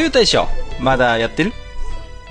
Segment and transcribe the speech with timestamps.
[0.00, 0.48] ゆう大将
[0.80, 1.52] まだやってる？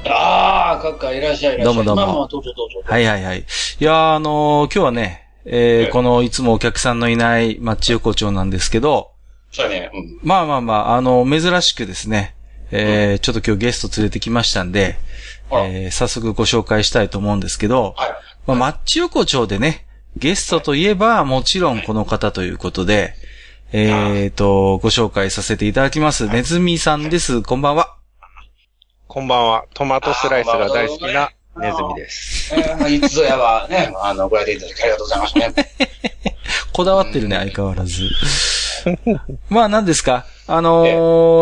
[0.08, 1.76] ああ、かっか、いらっしゃい、いらっしゃい。
[1.76, 2.82] どうもどうもまあまあ、どうぞどうぞ。
[2.84, 3.42] はいはいはい。
[3.42, 3.44] い
[3.84, 9.12] やー、あのー今日はね、えーええこのいつもお客さんのいないマッチ横丁なんですけど、
[9.52, 9.92] そうやね。
[9.94, 10.20] うん。
[10.24, 12.34] まあまあまあ、あの、珍しくですね、
[12.72, 14.98] えーちょっと今日ゲスト連れてきましたんで、
[15.52, 18.12] えー早速ご紹介したいと思うんですけど、はい。
[18.48, 19.86] まあ、マッチ横丁でね、
[20.18, 23.14] ゲストといえばもちろんこの方ということで、
[23.72, 26.28] えーと、ご紹介させていただきます。
[26.28, 27.44] ネズミさんです。
[27.44, 27.98] こんばんは。
[29.08, 29.66] こんばんは。
[29.76, 32.56] トマトスライスが大好きなネズミです。
[32.56, 35.54] えー、いつぞやはね、あの、ご来店いただきありがとうございましたね。
[36.74, 38.10] こだわってるね、相変わらず。
[39.50, 40.26] まあ、何ですか？
[40.48, 40.86] あの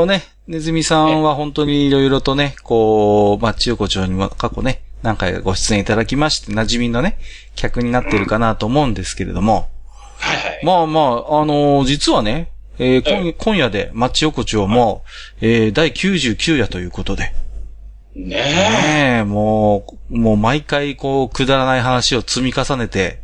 [0.03, 7.17] ーね、ネズミさんは本当にいろいろとね、こう、まあ、千代子町にも過去ね、何回かご出演いただきまして、馴染みのね、
[7.55, 9.67] 客になってるかなと思うんですけれども、は
[10.63, 15.03] まあまあ、あのー実はね、えー今夜今夜で、マッチ横丁も、
[15.41, 17.33] えー第99夜ということで、
[18.15, 23.19] ねねえ、もう、もう毎回こう、くだらない話を積み重ねて、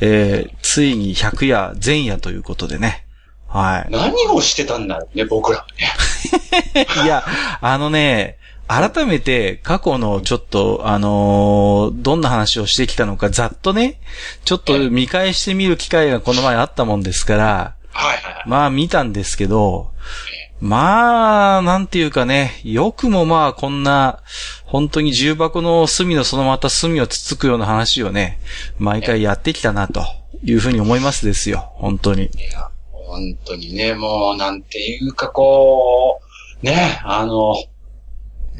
[0.00, 3.04] えーついに100夜、前夜ということでね。
[3.46, 3.90] はえ。
[3.90, 5.66] 何をしてたんだろうね、僕ら。
[7.04, 7.24] いや、
[7.60, 8.38] あのね、
[8.70, 14.00] 改めて過去のちょっと、あのーどんな話をしてきたのかざっとね、
[14.44, 18.44] ちょっと見返してみる機会がこの前あったもんですから、はいはいはい。
[18.46, 19.90] まあ見たんですけど、
[20.60, 24.22] まあ、なんていうかね、よくもまあこんな、
[24.66, 28.38] 本当に重箱の隅のそのまた隅をつつくような話をね、
[28.78, 30.04] 毎回やってきたなと
[30.44, 32.26] いうふうに思いますですよ、本当に。
[32.26, 36.20] いや、本当にね、もう、なんていうか、こ
[36.62, 37.56] う、ね、あの、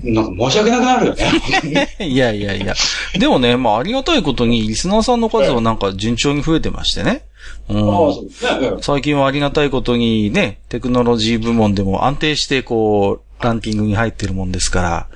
[0.03, 1.97] なんか申し訳なくなるよね。
[2.07, 2.75] いやいやいや。
[3.19, 7.23] でもね、まあありがたいことに、リスナーさんの数はなんか順調に増えてましてね。
[7.69, 8.83] うああ、ん。
[8.83, 15.07] 最近はありがたいことにね、テクノロジー部門でも安定してこう、ランキングに入ってるもんですから、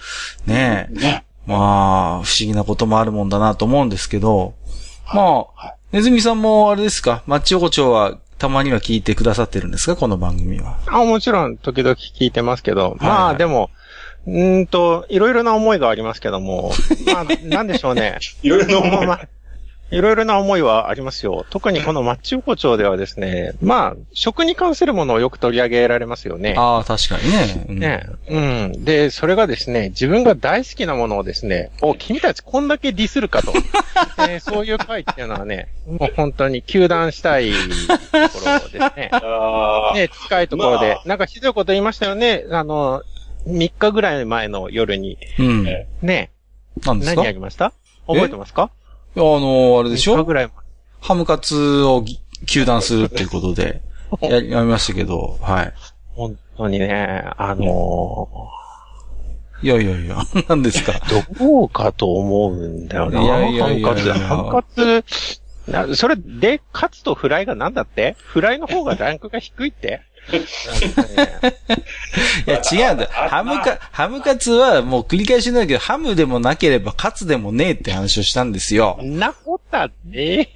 [0.47, 0.89] ね。
[0.97, 1.25] え、ね。
[1.47, 4.55] まあ、不思議なこともあるもんだなと思うんですけど、
[5.13, 5.47] まあは、
[5.93, 9.95] ネズミさんもあれですか、マッチ横丁はたまには聞いてくださってるんですか？
[9.97, 10.79] この番組は。
[10.87, 13.37] あ、もちろん、時々聞いてますけど、まあ、はいはい。
[13.39, 13.69] でも、
[14.27, 16.73] うーんと、いろいろな思いがありますけども、
[17.07, 18.19] まあ、なんでしょうね。
[18.43, 18.91] いろいろな思い。
[18.91, 19.29] まあまあ、
[19.91, 21.47] いろいろな思いはありますよ。
[21.51, 26.55] 特にこのマッチ横丁ではですね、まあ、食に関するものをよく取り上げられますよね。
[26.57, 27.67] ああ、確かにね。
[27.69, 28.39] うんねう
[28.79, 28.85] ん。
[28.85, 33.53] で、それがですね、自分が大好きなものをですね、お、君たちこんだけディスるかと。
[34.19, 37.59] え ーそういう回っていうのはね、もう本当に休断したいと
[38.41, 39.11] ころですね。
[39.95, 42.45] ね、近いところで、まあなんかひどいこと言いましたよね。
[42.51, 43.03] あの、
[43.47, 45.19] 3日ぐらい前の夜に。
[45.39, 45.67] うん。
[45.69, 46.31] えね、
[46.85, 47.13] 何ですか？
[47.15, 47.73] い何やりました？
[48.07, 48.71] 覚えてますか？
[49.15, 50.51] や、あの、あれでし3日ょぐらい
[51.01, 53.83] ハムカツをぎ休断するっていうことで、
[54.23, 55.73] や、やりましたけど、はい。
[56.15, 58.29] 本当にね、あの
[59.63, 60.17] いやいやいや、
[60.49, 60.93] 何ですか？
[60.93, 63.23] ーどうかと思うんだよな。
[63.23, 64.81] いやいやいやいやハムカツ。
[64.83, 65.05] ハムカツ
[65.91, 68.17] なそれで、カツとフライがなんだって？
[68.19, 70.03] フライの方がランクが低いって？
[72.47, 73.11] いや、違うんだよ。
[73.13, 78.99] ハムカ、ハムカツはもう繰り返しなんだけど、ハムでもなければカツでもねえって話をしたんですよ。
[79.03, 80.49] んなことはね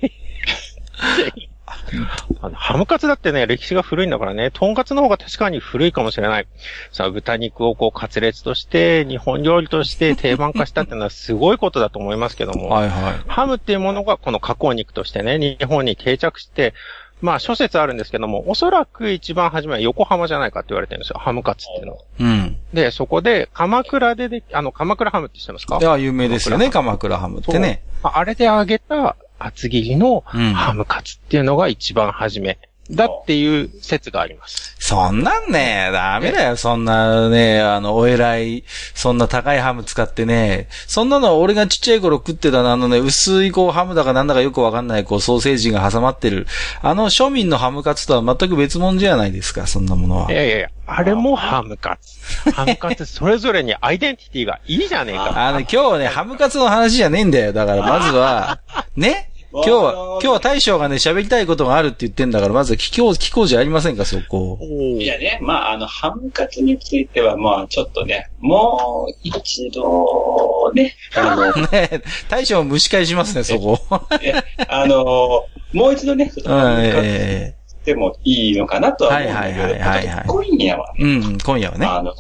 [2.41, 6.47] あのハムカツだってね、歴史が古いんだからね、トンカツの方が確かに古いかもしれない。
[6.93, 12.69] さあ、豚肉をこう、カツレツとして、日本料理として定番化したってのはすごいことだと思いますけども。
[12.71, 13.15] はいはい。
[13.27, 16.75] ハムっていうものがこの加工肉としてね、日本に定着して、
[17.21, 21.19] まあ諸説あるんですけども、おそらく一番初めは横浜じゃないかって言われてるんですよ。
[21.19, 21.99] ハムカツっていうのは。
[22.21, 22.57] うん。
[22.73, 25.79] で、そこで、鎌倉でで、あの、鎌倉ハムって知ってますか？
[25.81, 27.83] いや、有名ですよね、鎌倉ハムってね。
[28.03, 32.59] ああれで揚げた厚切りのうんハムカツっていうのが一番初め
[32.91, 34.77] だっていう説があります。
[34.79, 38.65] そんなんね、ダメだよ、そんなね、あの、お偉い、
[38.95, 46.47] そんな高いハム使ってね、そんなの俺がちっちゃい頃食ってたのあのね、薄いこうハムだかなんだかよくわかんないこうソーセージが挟まってる、
[46.81, 50.33] あの庶民のハムカツとは全く別物じゃないですか、そんなものは。
[50.33, 52.19] いやいやいや、あれもハムカツ。
[52.53, 55.47] ハムカツそれぞれにアイデンティティがいいじゃねえか。
[55.49, 57.53] あの、今日はね、ハムカツの話じゃねえんだよ。
[57.53, 58.61] だから、まずは、
[58.97, 64.59] ね、今日は、今日は大将がね、喋りたいことがあるって言ってんだから、まず聞こう、聞こうじゃありませんか、そこ。
[64.61, 73.79] いやね、まあ、あの、ハムカツについては、まあ、ちょっとね、もう一度、ね、あの、 ね大将も蒸し返しますね、そこ。
[74.21, 74.35] え
[74.69, 81.87] あの、もう一度ね、ちょっとでもいいのかなとは思うんだけど、はいはいはいはいはい今夜はえうん、今夜はね。
[81.87, 82.13] あの、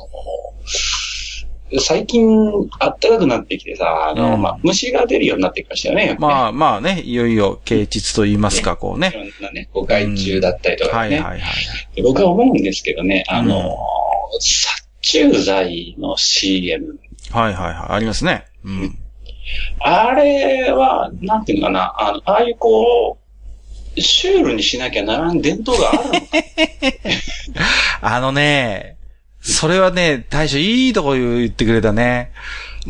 [1.80, 6.06] 最近、暖かくなってきてさ、あの、うんまあ、虫が出るようになってきましたよね。
[6.06, 9.12] ねまあまあね、いよいよ、啓蟄と言いますか、こういね。
[9.14, 11.20] ろんなね、こう害虫だったりとかね。
[11.20, 11.40] はいはいはい。
[11.94, 13.74] で僕は思うんですけどね、あの、うん
[14.40, 16.98] 殺虫剤の CM。
[17.30, 17.92] はいはいはい。
[17.94, 18.44] ありますね。
[18.64, 18.98] うん。
[19.80, 23.18] あれは、なんていうのかな、あの、ああいうこ
[23.96, 26.20] う、シュールにしなきゃならん伝統があるのか。
[28.02, 28.97] あのね、
[29.52, 32.32] それはね、大将いいとこ言ってくれたね。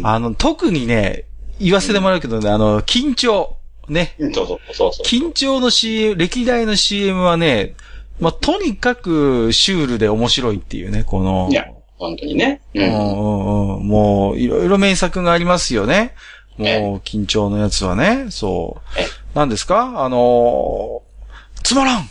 [0.03, 1.25] あの、特にね、
[1.61, 3.57] 言わせてもらうけどね、あの、緊張。
[3.89, 4.15] ね。
[4.19, 5.07] そうそうそうそう。
[5.07, 7.75] 緊張の CM、歴代の CM はね、
[8.21, 11.49] まあ、とにかくシュールで面白いっていうね、この。
[11.51, 11.65] いや、
[11.97, 12.61] 本当にね。
[12.75, 12.81] う。
[12.81, 13.87] うんんうんうん。
[13.87, 16.15] もう、いろいろ名作がありますよね。
[16.59, 18.27] もうえ、緊張のやつはね。
[18.31, 19.07] そうえ。
[19.35, 20.05] 何ですか？
[20.05, 21.09] あのー
[21.63, 22.09] つまらん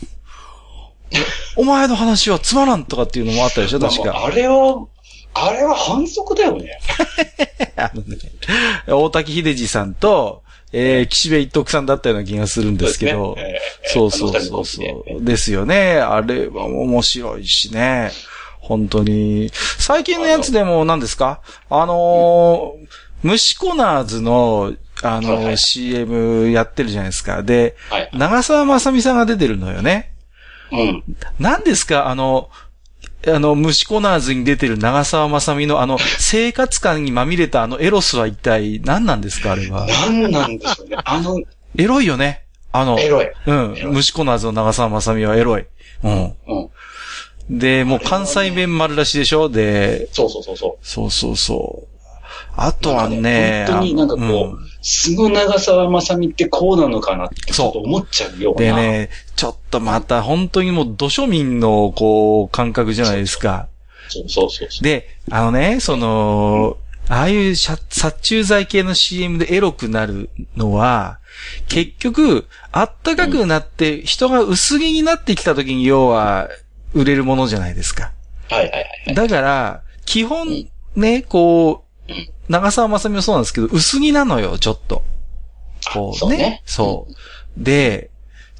[1.56, 3.78] お前の話はつまらんとかっていうのもあったでしょ？
[3.80, 4.24] まあ確か。
[4.24, 4.86] あれは、
[5.34, 6.78] あれは反則だよね。
[7.76, 8.16] あのね、
[8.86, 13.36] 大滝秀治さんと、えー、岸辺一徳さんだったような気がするんですけど、
[13.86, 14.82] そうそうそうそ
[15.18, 15.24] う。
[15.24, 15.98] ですよね。
[15.98, 18.10] あれは面白いしね。
[18.60, 19.50] 本当に。
[19.78, 21.40] 最近のやつでも何ですか？
[21.70, 22.86] あのー、
[23.22, 27.42] 虫コナーズの、あのー、CM やってるじゃないですか。
[27.42, 28.10] で、はい。
[28.12, 30.12] 長澤まさみさんが出てるのよね。
[30.72, 31.04] うん。
[31.38, 32.08] 何ですか？
[32.08, 32.50] あの、
[33.26, 39.52] あの、虫コナーズに出てる長澤まさみのあの、生活感にまみれたあのエロスは一体何なんですか？
[39.52, 39.86] あれは。
[39.86, 40.96] なんなんでしょうね。
[41.04, 41.40] あの、
[41.76, 42.44] エロいよね。
[42.70, 43.30] あの、エロい。
[43.46, 45.66] うん虫コナーズの長澤まさみはエロい。
[46.04, 46.34] うん。
[46.46, 47.58] うん。
[47.58, 49.48] で、もう関西弁丸出しでしょ？
[49.48, 50.86] で、そうそうそうそう。
[50.86, 51.97] そうそうそう。
[52.60, 58.60] あとはね、本当になんかこう、うん素の長澤まさみってこうなのかなってちょっと思っちゃうような。
[58.60, 63.68] でね、ちょっとまた本当にもう土庶民のこう感覚じゃないですか。
[64.08, 64.82] そうそうそう。
[64.82, 66.78] で、あのね、その、
[67.08, 71.18] ああいう殺殺虫剤系の CM でエロくなるのは、
[71.68, 76.48] 結局、あったかくなって、人が薄着になってきた時に要は、
[76.94, 78.12] 売れるものじゃないですか。
[78.48, 79.14] はいはいはいはい。
[79.14, 85.02] だから、基本、ね、こううん、長澤まさみもそうなんですけど、薄着なのよ、ちょっと。
[85.92, 86.18] こうね。
[86.18, 87.62] そうねそう。
[87.62, 88.10] で、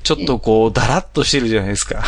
[0.03, 2.05] ちょっとこう、だらっとしてるじゃないですか。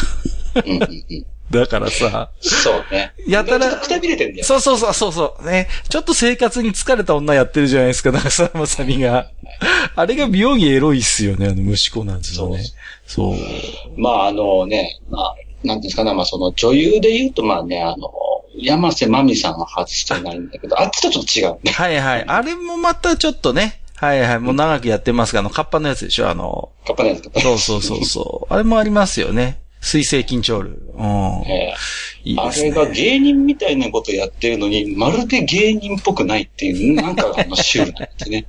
[1.51, 3.13] だからさ、そうね。
[3.27, 4.45] やたらくたびれてんだよ。
[4.45, 5.47] そうそうそう、そうそう。
[5.47, 5.69] ね。
[5.89, 9.31] ちょっと生活に疲れた女やってるじゃないですか、長澤まさみが。
[9.97, 12.65] あれが妙にエロいっすよね、あの虫子なんですよね。
[13.07, 13.37] そう。
[13.97, 15.35] まああのね、まあ、
[15.65, 18.13] なんですかね、まあその女優で言うとまあね、あの、
[18.57, 21.73] 山瀬まみさんは外してないんだけど、あっちとちょっと違うね。
[21.73, 22.25] はいはい。
[22.27, 23.81] あれもまたちょっとね。
[23.97, 24.39] はいはい。
[24.41, 26.29] もう長くやってますが、あの、カッパのやつでしょ？
[26.29, 28.55] あの、カッパのやつそうそうそうそう。
[28.55, 29.61] あれもありますよね。
[29.83, 30.83] 水性緊張ル。
[30.95, 31.43] うん。
[31.47, 32.71] ええあいいですね。
[32.71, 38.47] れが芸人みたいなことやってるのに、まるで芸人っぽくないっていう、なんかあのシュールなんですね。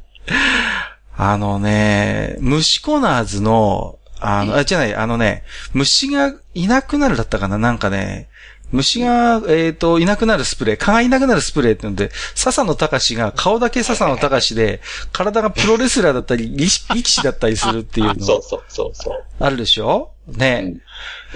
[1.15, 5.43] あのね、虫コナーズの、あの、あ、じゃない、あのね、
[5.73, 8.27] 虫がいなくなるだったかななんかね、
[8.71, 19.23] 虫が、えっ、と、いなくなるスプレー、蚊がいなくなるスプレーってので、笹野隆が顔だけ笹野隆で、体がプロレスラーだったり、力士力士だったりするっていうのそうそうそうそう。
[19.39, 20.11] あるでしょ？
[20.27, 20.75] ね、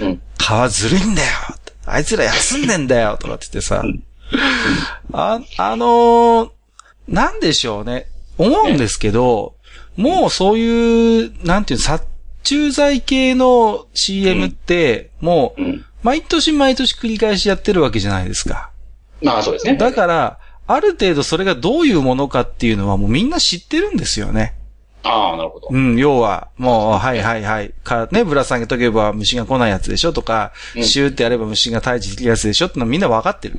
[0.00, 0.22] うん。
[0.38, 1.28] 蚊はずるいんだよ
[1.84, 3.84] あいつら休んでんだよとかって言ってさ、
[5.12, 6.50] あ、あのー
[7.08, 8.08] なんでしょうね。
[8.38, 9.54] 思うんですけど、
[9.96, 12.04] もうそういう、なんていうの、殺
[12.42, 15.84] 虫剤系の CM って、もう、うん。
[16.06, 18.70] 毎年毎年繰り返しやってるわけじゃないですか。
[19.20, 19.76] まあそうですね。
[19.76, 24.54] だから、ある程度それがどういうものかっていうのはもうみんな知ってるんですよね。
[25.02, 25.68] ああ、なるほど。
[25.68, 27.74] うん、要は、もう、はいはいはい。
[27.82, 33.58] か、ね、ぶら下げとけば虫が来ないやつでしょとか、うんシューってやれば虫が退治できるやつでしょってのはみんなわかってる。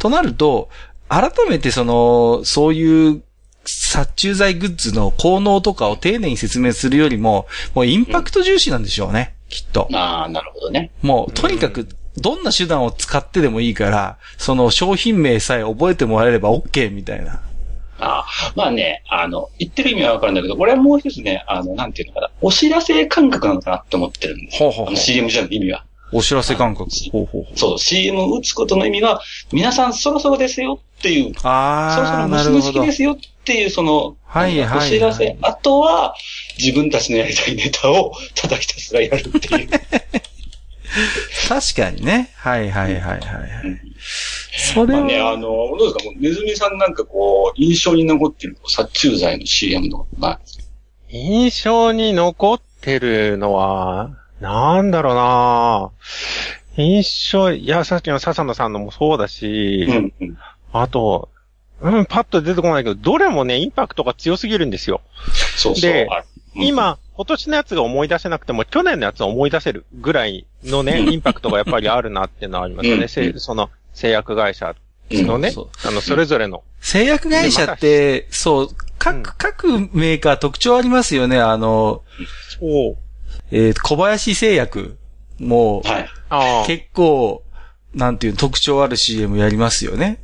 [0.00, 0.68] となると、
[1.08, 3.22] 改めてその、そういう
[3.64, 9.88] 殺虫剤グッズの効能とかを丁寧に説明するよりも、もうインパクト重視なんでしょうね、きっと。
[9.92, 10.90] ああ、なるほどね。
[11.02, 17.42] もう、とにかく、どんな手段を使ってでもいいから、その商品名さえ覚えてもらえれば OK みたいな。
[17.98, 24.70] ああ、まあね、あの、言ってる意味はわかるんだけど、俺はもう一つね、あの、なんていうのかな、お知らせ感覚なのかなって思ってるんですよ。
[24.70, 25.84] ほうほうほう CM じゃの意味は。
[26.12, 26.88] お知らせ感覚。
[27.12, 27.58] ほうほうほう。
[27.58, 29.20] そう、CM を打つことの意味が、
[29.52, 32.92] 皆さんそろそろですよっていう、そろそああ、なろ虫の時期で。
[32.92, 35.36] すよっていう、その、はいはいはいお知らせ。
[35.42, 36.14] あとは、
[36.58, 39.68] 自分たちのやりたいネタを、ただひたすらやるっていう。
[41.48, 42.30] 確かにね。
[42.36, 43.20] はいはいはいはいはい。
[44.56, 50.40] それは、まあね、あの、どうですか、もうネズミさんなんかこう、印象に残ってる殺虫剤の CM とか、まあ、
[51.08, 55.90] 印象に残ってるのは、なんだろうな
[56.76, 60.38] 印象、いや、さっきの笹野さんのもそうだし、うん、うん。
[60.72, 61.30] あと、
[61.80, 65.00] うん、パッと出てこないけど、どれもね、インパクトが強すぎるんですよ。
[65.56, 65.90] そうそう。
[65.90, 66.24] であ
[66.56, 73.02] うん今、今年のやつが思い出せなくても、去年のやつを思い出せるぐらいのね、インパクトがやっぱりあるなっていうのはありますよね。
[73.02, 74.74] うんせその、製薬会社
[75.10, 75.52] のね、
[75.84, 76.62] あの、それぞれの。
[76.80, 81.38] 製薬会社って、そう、各、各メーカー特徴ありますよね。
[81.38, 82.02] あの、
[82.58, 83.05] そう。
[83.50, 84.96] えー小林製薬
[85.38, 86.66] も、はい。
[86.66, 87.42] 結構、
[87.94, 90.18] なんていう特徴ある CM やりますよね。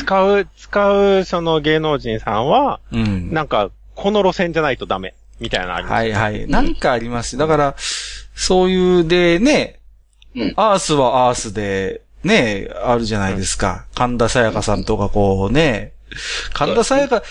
[0.00, 3.32] 使う、使う、その芸能人さんは、うん。
[3.32, 5.92] なんか、この路線じゃないとダメ、みたいなのあります。
[5.94, 6.46] はいはい。
[6.48, 7.40] なんかありますよ。
[7.40, 7.74] だから、
[8.34, 9.80] そういうでね、
[10.36, 13.86] うんアースはアースで、ね、あるじゃないですか。
[13.94, 15.92] 神田沙也加さんとかこうね、
[16.52, 17.22] 神田沙也加、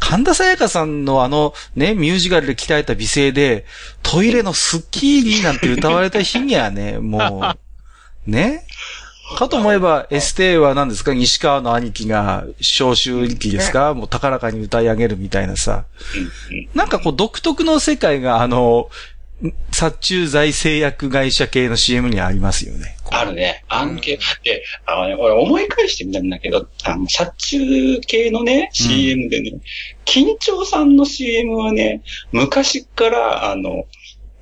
[0.00, 3.64] 神田沙也加さんのあのね、ミュージカルで鍛えた美声で、
[4.02, 7.42] トイレのスッキリなんて歌われた日にはね、 も
[8.26, 8.64] う、ね。
[9.38, 11.12] かと思えば、エステーは何ですか？
[11.12, 13.92] 西川の兄貴が、召集力ですか？
[13.94, 15.84] もう高らかに歌い上げるみたいなさ。
[16.74, 18.88] なんかこう独特の世界があの、
[19.70, 22.96] 殺虫剤製薬会社系の CM にはありますよね。
[23.10, 23.64] あるね。
[23.68, 24.18] 案件。
[24.42, 29.60] で、あのね、俺思い返してみたんだけど、あの、殺虫系のね、CM でね、
[30.06, 32.02] 緊張さんの CM はね、
[32.32, 33.84] 昔から、あの、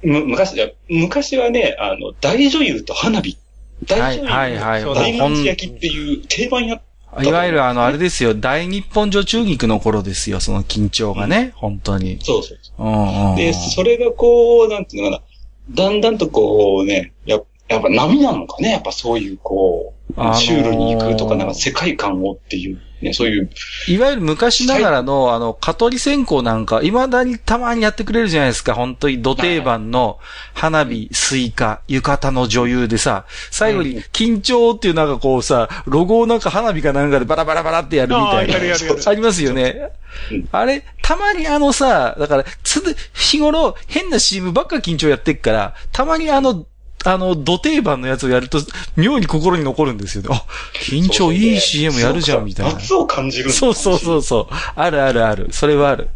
[0.02, 0.54] む、昔、
[0.88, 3.36] 昔はね、あの、大女優と花火。
[3.84, 6.82] 大女優はいはいはい大焼きっていう定番やっ
[7.23, 12.18] いわゆるあの、あれですよ、大日本女中菊の頃ですよ、その緊張がね、本当に。
[12.23, 13.37] そうそうそうんうんうんう。
[13.37, 15.23] で、それがこう、なんていうのか
[15.71, 23.50] な、だんだんとこうね、ややっぱ波なのかね、やっぱそういうこう、あのーシュールに行くとか、なんか世界観をっていう、ね、そういう、
[23.87, 28.75] いわゆる昔ながらの、あの、蚊取り線香なんか、未だにたまにやってくれるじゃないですか。
[28.75, 30.18] 本当に、ど定番の、
[30.54, 38.56] 花火、スイカ、浴衣の女優でさ、最後に、金鳥っていうなんかこうさ、ロゴをなんか花火かなんかでバラバラバラってやるみたいな。
[38.56, 39.90] あるやるやるありますよね
[40.30, 40.49] うん。
[40.50, 46.66] あれ、たまにあのさ、だから、つど、日頃、変な CM ばっか金鳥やってっから、たまにあの、
[47.04, 48.58] あの、ど定番のやつをやると、
[48.96, 50.28] 妙に心に残るんですよね。
[50.32, 50.44] あ、
[50.75, 52.73] 緊張いい CM やるじゃん、みたいな。
[52.73, 53.52] 夏を感じる。
[53.52, 54.54] そうそうそうそう。
[54.75, 55.49] あるあるある。
[55.52, 56.08] それはある。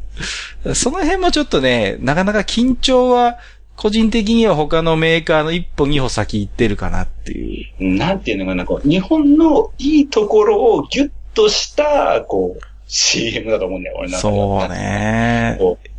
[0.74, 3.38] その辺もちょっとね、なかなか緊張は、
[3.76, 7.94] 個人的には他のメーカーの一歩二歩先行ってるかなっていう。
[7.96, 14.68] なんていうのかな、こう、日本のいいところをギュッとした、こう、CM だと思うんだよ、俺なんかそう。
[14.68, 15.58] ね。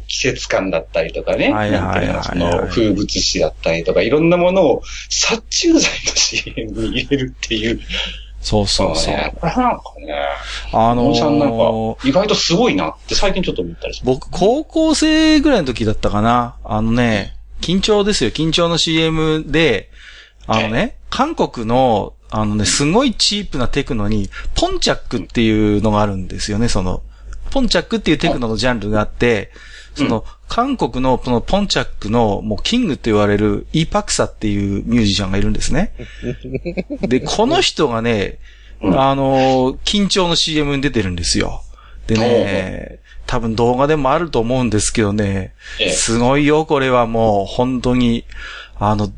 [0.10, 1.54] 季節感だったりとかね。
[1.54, 7.80] はいはいはいはいなんていうのその風物詩だったりとか、いろんなものを殺虫剤の CM に入れるっていう。
[8.42, 9.13] そうそうそう。
[9.13, 9.34] ね。
[9.39, 10.13] これなんかね、
[10.74, 14.06] あの小野さんなんーか、意外とすごいなって最近ちょっと思ったりする。
[14.06, 16.56] 僕、高校生ぐらいの時だったかな。
[16.63, 18.32] あのね、緊張ですよ。
[18.32, 19.89] 緊張の CM で、
[20.48, 27.01] あのね、韓国の、あのね、すごいチープなテクノに、ポンチャックっていうのがあるんですよね、その。
[27.51, 29.51] ポンチャックっていうテクノのジャンルがあって、
[30.00, 35.94] その、韓国のこのポンチャックのもうキングって言われるイーパクサっていうミュージシャンがいるんですね。
[37.01, 38.39] で、この人がね、
[38.82, 41.63] うんあのー緊張の CM に出てるんですよ。
[42.08, 48.25] でね、多分動画でもあると思うんですけどね、ええすごいよ、これはもう、本当に、
[48.79, 49.12] あの、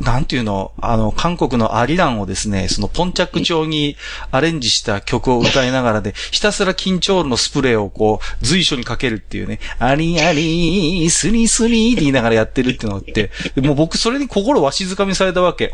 [0.00, 3.96] なんていうの、あの、韓国のアリランをですね、そのポンチャック調に
[4.30, 15.72] アレンジした曲を歌いながらで、ひたすら緊張のスプレーをこう、随所にかけるっていうね、アリアリー、スリスリって言いながらやってるっていうのって、もう僕それに心わしづかみされたわけ。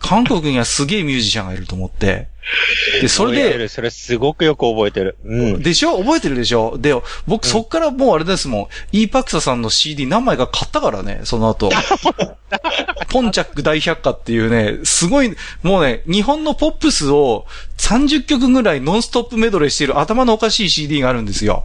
[0.00, 2.31] 韓国にはすげえミュージシャンがいると思って。
[3.00, 5.16] で、それで、覚えてるそれすごくよく覚えてる。
[5.24, 5.62] うん。
[5.62, 5.98] でしょ？
[5.98, 6.76] 覚えてるでしょ？
[6.78, 6.94] で、
[7.26, 11.70] 僕そっからもうあれですもん、イーパクサさんの CD 何枚か買ったからね、その後。
[13.08, 17.46] ポンチャック大百科っていうね、すごい、もうね、日本のポップスを
[17.78, 21.64] 30曲ぐらいノンストップメドレーしてる頭のおかしい CD があるんですよ。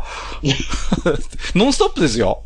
[1.56, 2.44] ノンストップですよ。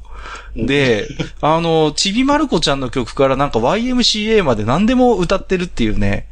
[0.56, 1.08] で、
[1.42, 6.28] あの、ちびまる子ちゃんの曲からなんか YMCA まで何でも歌ってるっていうね。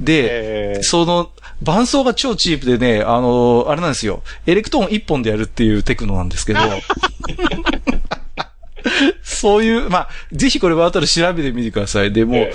[0.00, 1.30] で、えーその、
[1.62, 4.22] 伴奏が超チープでね、あの、あれなんですよ。
[4.46, 6.60] エレクトーン1本でやるっていうテクノなんですけど、
[9.22, 12.12] そういう、まあ、ぜひこれは後で調べてみてください。
[12.12, 12.52] でも、え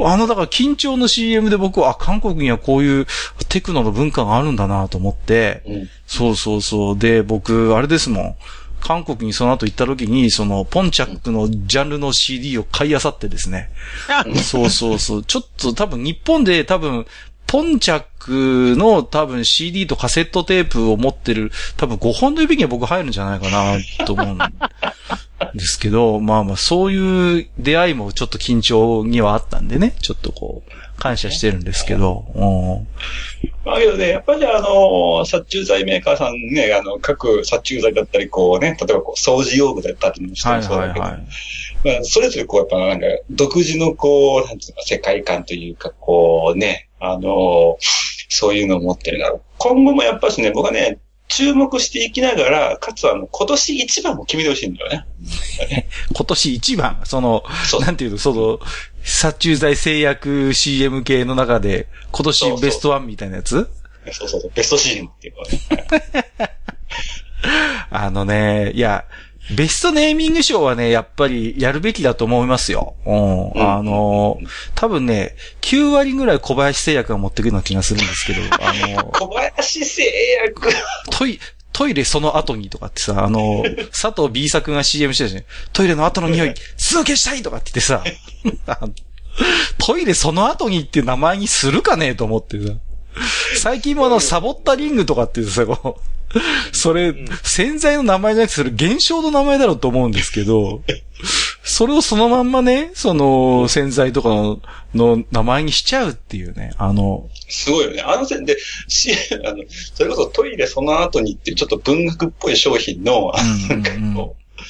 [0.00, 3.06] あの、だから緊張の CM で僕は、あ、韓国にはこういう
[3.48, 6.98] テクノの文化があるんだなと思って、うんそうそうそう。
[6.98, 8.34] で、僕、あれですもん。
[8.82, 13.70] 韓国にその後行った時に、その、ポンチャックのジャンルの CD を買い漁ってですね。
[14.42, 15.22] そうそうそう。
[15.22, 17.06] ちょっと多分日本で多分、
[17.46, 32.88] ポンチャックの多分 CD とカセットテープを持ってる多分5本の指には僕入るんじゃないかなと思うんですけど、まあまあそういう出会いもちょっと緊張にはあったんでね、ちょっとこう、感謝してるんですけど、うん
[33.64, 41.22] まあけどね、やっぱりあの、殺虫剤メーカーさんね、あの、各殺虫剤だったり、こうね、例えばこう、掃除用具だったりもしてそうだけど、はいはい。
[41.84, 47.78] まあ、それぞれこう、やっぱなんか、独自のこう、なんていうか、世界観というか、こうね、あの、
[48.28, 49.32] そういうのを持ってるな。
[49.58, 50.98] 今後もやっぱしね、僕はね、
[51.34, 55.06] 注目していきながら、かつあの、今年一番も決めてほしいんだよね。
[56.14, 57.42] 今年一番、その、
[57.80, 58.60] なんていうの、その、
[59.02, 63.68] 殺虫剤製薬 CM 系の中で、今年ベストワンみたいなやつ？
[64.12, 65.42] そうそうそう、ベストシーンっていうか
[66.10, 66.52] ね。
[67.90, 69.04] あのね、いや、
[69.50, 72.94] ベストネーミング賞はね、やっぱりやるべきだと思いますよ。
[73.04, 73.60] うん。
[73.60, 74.38] んあの、
[74.74, 78.72] 多分ね、9割ぐらい小林製薬が持ってくるような気がするんですけど、あ
[79.02, 80.04] の、 小林製
[80.44, 80.72] 薬。
[81.10, 81.40] トイ、
[81.72, 85.44] トイレその後にとかってさ、あの、佐藤 B 作が CM してたじゃん。
[85.72, 88.04] トイレの後の匂い、すぐ消したいとかって言ってさ、
[89.78, 92.74] トイレその後にっていう名前にするかねと思ってさ。
[93.56, 96.11] 最近もあの、サボったリングとかって言ってさ、こう、
[96.72, 100.82] それ、洗剤の名前じゃなくて、それ現象の名前だろうと思うんですけど、
[101.62, 104.60] それをそのまんまね、その、洗剤とかの
[104.94, 108.02] の名前にしちゃうっていうね、あの、すごいよね。
[108.02, 108.56] あの線で、
[108.88, 109.12] し、
[109.44, 113.32] あの、それこそトイレその後にってちょっと文学っぽい商品の、
[113.68, 114.62] なんかこう、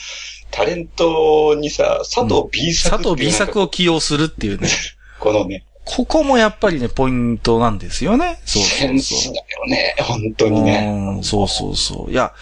[0.51, 3.63] タレントにさ、佐藤 B 作佐藤 B 作を。
[3.65, 4.69] を起用するっていうね。
[5.19, 8.41] このね、ここもやっぱりね、ポイントなんですよね。
[8.45, 8.95] そうセそうそう。
[8.95, 9.95] ンスだよね。
[9.99, 10.87] 本当にね。
[11.17, 12.13] うんそうそうそう。
[12.13, 12.33] いや、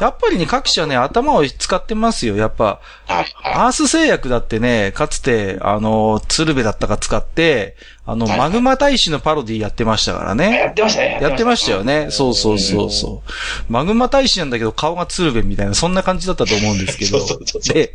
[0.00, 2.36] やっぱりね、各社ね、頭を使ってますよ。
[2.36, 10.36] やっぱ、アース製薬だってね、かつて、あの、鶴瓶だったか使って、あの、はいマグマ大使のパロディやってましたからい。
[10.36, 10.58] ね。
[10.58, 11.18] やってましたね。
[11.22, 12.08] やってましたよね。
[12.10, 13.72] そうそうそうそう。
[13.72, 17.20] マグマ大使なんだけど顔が鶴瓶みたいな、そんな感じだったと思うんですけど。
[17.26, 17.94] そうそうそうで、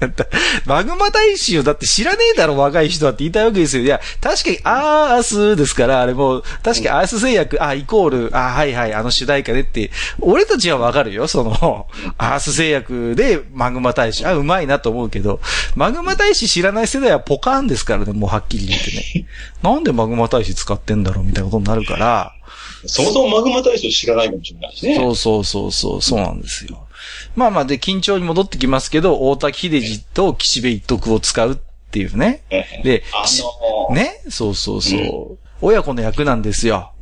[0.66, 3.82] マグマ大使をだって知らねえだろ、若い人はって言いたいわけですよ。
[3.82, 11.86] いや、確かにアースですから、あれもう、確かにアース製薬、あ、イコール、あ、はいはい、あの主題歌でって、俺たちはわかるよ、その、
[12.18, 15.40] アース製薬でマグマ大使、あ、うまいなと思うけど、
[15.76, 19.26] マグマ大使知らない世代はポカーンですからね、もうはっきり言ってね。
[19.62, 22.34] なんでマグマ大使使ってんだろうみたいなことになるから、
[22.86, 24.96] そもそもマグマ大使知らないかもしれないしね。
[24.96, 26.86] そうそうそうそう、そうなんですよ。
[27.36, 31.56] まあまあで、緊張に戻ってきますけど、大滝秀治と岸辺一徳を使うっ
[31.90, 32.42] ていうね。
[32.50, 34.22] ええで、あしのー、ね？
[34.28, 35.38] そうそうそう。
[35.60, 36.92] 親子の役なんですよ。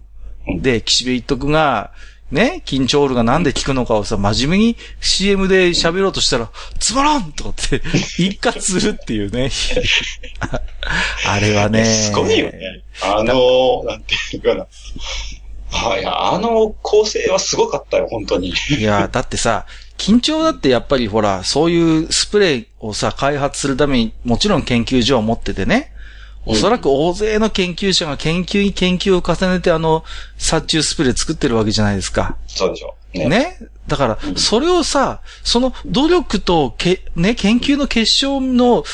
[0.60, 1.92] で、岸辺一徳が、
[2.30, 7.80] ね、緊張ールがなんで聞くのかをさ、真面目に CM で喋ろうとしたら、つまらんとかって
[8.22, 9.50] 一括するっていうね。
[10.40, 10.60] あ
[11.26, 11.84] あれはね。
[11.84, 12.82] すごいよね。
[13.02, 14.66] あの、なんていうかな。
[15.70, 18.54] はい、あの構成はすごかったよ、本当に。
[18.78, 19.66] いや、だってさ、
[19.98, 25.92] 緊張だってやっぱりほら、そういうスプレーをさ、開発するために、もちろん研究所を持っててね、
[26.48, 30.02] おそらく大勢の研究者が研究に研究を重ねてあの、
[30.38, 32.36] 殺虫スプレー作ってるわけじゃないですか。
[32.46, 32.94] そうでしょ。
[33.12, 33.28] ね。
[33.28, 33.58] ね。
[33.86, 38.84] だから、それをさ、その努力とけ、ね、研究の結晶の、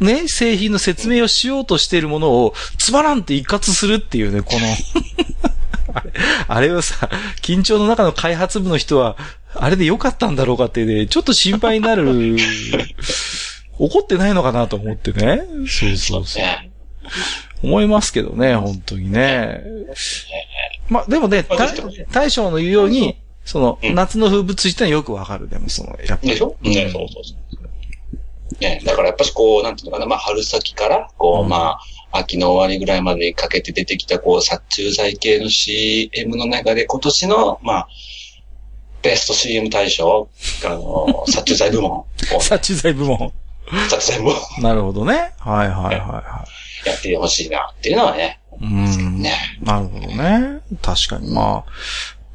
[0.00, 4.66] ね、製品の説明をしようとしているものを、つまらんって一括するっていうね、この、
[5.94, 6.12] あれ、
[6.48, 7.08] あれをさ、
[7.42, 9.16] 緊張の中の開発部の人は、
[9.54, 12.36] あれで良かったんだろうかってね、ちょっと心配になる、
[13.78, 15.42] 怒ってないのかなと思ってね。
[15.66, 16.42] そうそうそう。
[16.42, 16.63] ね。
[17.62, 19.60] 思いますけどね、本当にね。
[20.88, 21.44] まあ、でもね、
[22.12, 25.48] 大将の言うように、その、うん夏の風物詩ってのはよくわかる。
[25.48, 26.30] でも、その、やっぱり。
[26.30, 26.56] でしょ？
[26.62, 28.60] うんね、そうそうそう。
[28.60, 31.78] ね、だからやっぱしこう、なんていうのかな、まあ春先から、こう、うんま
[32.12, 37.88] あ、秋の終わりぐらいまでかけて出てきた、こう、殺虫剤系の CM の中で、今年の、まあ、
[39.02, 40.28] ベスト CM 大賞、
[40.64, 42.04] あの、 殺虫剤部門、
[42.40, 43.32] 殺虫剤部門。
[43.90, 45.32] 殺虫剤部門なるほどね。
[45.38, 46.44] はいはいはいは
[46.90, 49.20] やってほしいな、っていうのはね、うん。
[49.20, 49.32] ね。
[49.62, 50.60] なるほどね。
[50.82, 51.32] 確かに。
[51.32, 51.72] まあ。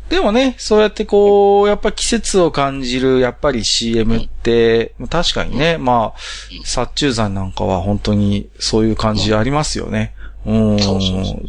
[0.09, 6.19] でもね、そうやってこう、やっぱ季節を感じる、やっぱり CM って、確かにね、まあ、
[6.65, 10.15] 殺虫剤なんかは本当にそういう感じありますよね。
[10.45, 10.79] うん。
[10.79, 11.39] そうそうそう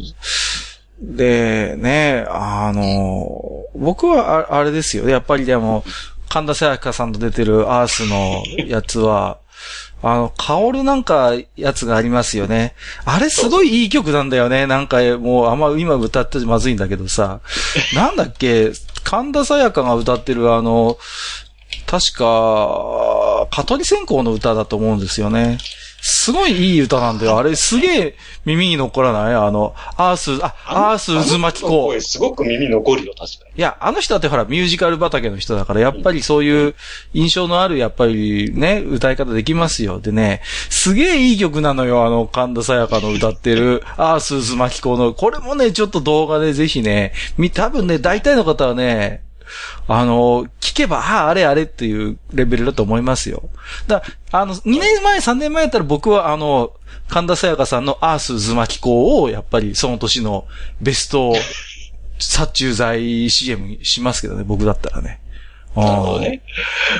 [1.01, 5.09] で、ね、あの、僕はああれですよ。
[5.09, 5.83] やっぱりでも、
[6.29, 9.39] 神田沙也加さんと出てるアースのやつは、
[10.03, 12.73] あの、薫なんかやつがありますよね。
[13.05, 14.65] あれすごいいい曲なんだよね。
[14.67, 17.41] なんかもうあんま今歌ってまずいんだけどさ。
[17.93, 18.71] なんだっけ、
[19.03, 20.97] 神田沙也加が歌ってるあの、
[21.85, 25.57] 確か、カトリ線香の歌だと思うんですよね。
[26.01, 27.37] すごいいい歌なんだよ。
[27.37, 29.33] あれすげえ耳に残らない？
[29.35, 31.69] あの、アース、あ、アース渦巻き子。
[31.69, 33.51] 声すごく耳残るよ、確かに。
[33.55, 36.75] いや、あの人だってほら、ミュージカル畑の人だから、やっぱりそういう
[37.13, 39.99] 印象のある、やっぱりね、歌い方できますよ。
[39.99, 45.13] でね、すげえいい曲なのよ、あの、神田沙也加の歌ってる、アース渦巻き子の。
[45.13, 49.23] これもね、ちょっと動画でぜひね、み、多分ね、大体の方はね、
[49.87, 53.49] あの、聞けば、ああ、あれあれっていうレベルだと思いますよ。
[53.87, 56.73] だあの、2年前、3年前だったら僕は、あの、
[57.09, 60.47] 神田沙也加さんのアース渦巻き子を、やっぱりその年の
[60.79, 61.33] ベスト
[62.19, 65.19] 殺虫剤 CM にしますけどね、僕だったらね。
[65.75, 66.41] なるほどね。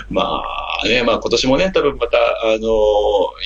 [0.09, 0.41] ま
[0.83, 2.21] あね、まあ今年もね、多分また、あ
[2.53, 2.61] のー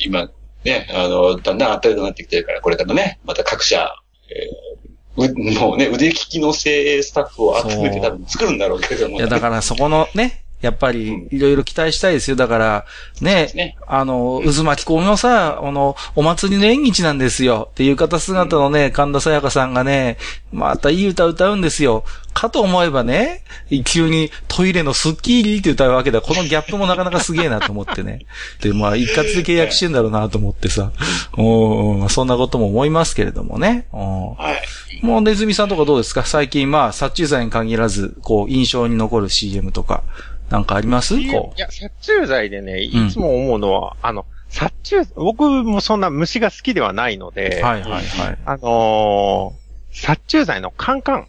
[0.05, 0.29] 今、
[0.63, 3.93] ね、あの、だんだん暖かくなってきてるから、これからね、また各社、
[4.29, 4.84] えー
[5.15, 9.17] もうね、腕利きの精鋭スタッフを集めて多分作るんだろうけども、ね。
[9.17, 12.35] いや、だからそこのね、やっぱり、いろいろ期待したいですよ。
[12.35, 12.85] だから、
[13.21, 17.67] ね、ねあの、渦巻き込みのさ、あの、お祭りの縁日なんですよ。
[17.71, 20.17] っていう浴衣姿のね、神田沙也加さんがね、
[20.51, 22.03] またいい歌歌うんですよ。
[22.33, 23.43] かと思えばね、
[23.85, 26.21] 急にトイレのスッキリって歌うわけだ。
[26.21, 28.25] このギャップもなかなかすげえなと思ってね。
[28.61, 30.91] で、まあ、一括で契約してんだろうなと思ってさ。
[31.37, 33.87] うんまあそんなことも思いますけれどもね。
[33.93, 35.05] うんはい。
[35.05, 36.25] もう、ネズミさんとかどうですか？
[36.25, 40.03] 最近、まあ、殺虫剤に限らず、こう、印象に残る CM とか、
[40.49, 41.17] なんかあります？
[41.17, 47.33] いこや、殺虫剤でね、いつも思うのは、あの、殺虫、僕もそんな虫が好きではないのう。
[47.33, 48.37] で、はいはいはい。
[48.45, 49.65] あのー
[49.97, 51.27] 殺虫剤のカンカン。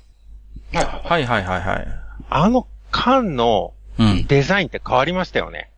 [0.74, 0.84] はい。
[0.84, 1.86] はいはいはいはい。
[2.28, 4.26] あの缶のうん。
[4.26, 5.70] デザインって変わりましたよね。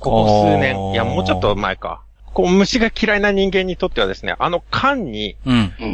[0.00, 0.92] ここ数年。
[0.92, 2.02] いや、もうちょっと前か。
[2.38, 5.34] こう、虫が嫌いな人間にとってはですね、あの缶に。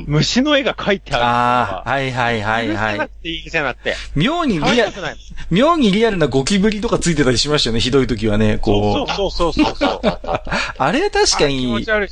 [0.07, 2.97] 虫の絵が描いてあるああ、あ、はいはいはいは。
[2.99, 3.97] ないくていいじゃなくて。
[4.15, 5.17] 妙にリア触りた、くない。
[5.51, 9.11] 妙にリアルなゴキブリとかついてたりしましたよね、ひどい時はね、こう。
[9.15, 10.01] そうそうそうそうそう。
[10.77, 12.09] あれは確かにち悪い。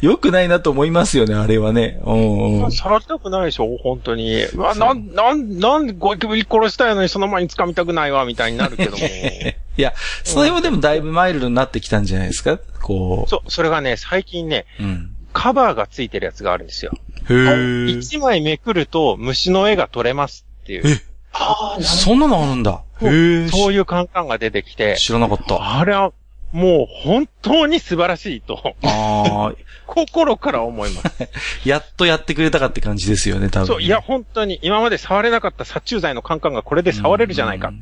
[0.00, 2.00] 良くないなと思いますよね、あれはね。
[2.04, 2.72] うんうん。
[2.72, 4.42] 触りたくないでしょ本当に。
[4.42, 8.98] うわ、なん、なん、なんでゴキブリ殺したいのにその前に掴みたくないわ、みたいになるけども。
[9.76, 12.58] いや、その辺もでもだいぶマイルドになってきたんじゃないですか？
[12.80, 14.82] こそう、それがね、最近ね、う。
[14.82, 15.16] うん。
[15.32, 16.92] カバーがついてるやつがあるんですよ。
[17.30, 17.86] へえ。
[17.88, 20.82] 一枚めくると虫の絵が撮れますっていう。
[20.86, 21.00] え？
[21.32, 22.82] ああ、そんなのあるんだ。
[23.00, 23.06] へ
[23.44, 23.48] え。
[23.48, 25.78] そういうカンカンが出てきて、知らなかった。
[25.78, 26.12] あれは
[26.52, 29.54] もう本当に素晴らしいと、ああ、
[29.86, 31.28] 心から思います。
[31.64, 33.66] やっとやってくれたかって感じですよね、多分。
[33.66, 37.72] そう、いや、本当に今まで触れなかった殺虫剤のカンカンがこれで触れるじゃないか。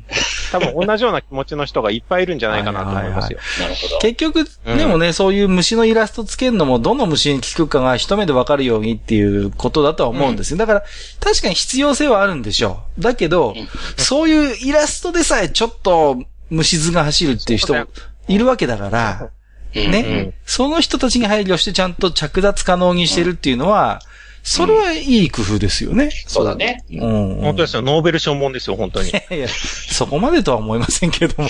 [0.51, 3.39] 多分同じような気持ちの人がいっぱいいるんじゃないかなと思いますよ。
[3.59, 3.99] なるほど。
[3.99, 10.57] 結局、うんでもね、そういう虫のイラストつけるのも、どの虫に効くかが一目でわかるようにっていうことだとは思うんですよ。
[10.57, 10.83] だから、
[11.19, 13.01] 確かに必要性はあるんでしょう。
[13.01, 13.67] だけど、うん。
[13.97, 16.17] そういうイラストでさえちょっと
[16.49, 17.87] 虫図が走るっていう人そうだよ
[18.27, 19.29] いるわけだから、
[19.75, 19.91] うん。
[19.91, 20.33] ね、うん。
[20.45, 24.01] その人たちに配慮してちゃんと着脱可能にしてるっていうのは、
[24.43, 26.09] それはいい工夫ですよね。
[26.27, 26.83] そうだね。
[26.91, 27.41] うん、うん。
[27.41, 27.81] 本当ですよ。
[27.81, 29.09] ノーベル賞もんですよ、本当に。
[29.31, 31.49] いいや、そこまでとは思いませんけども。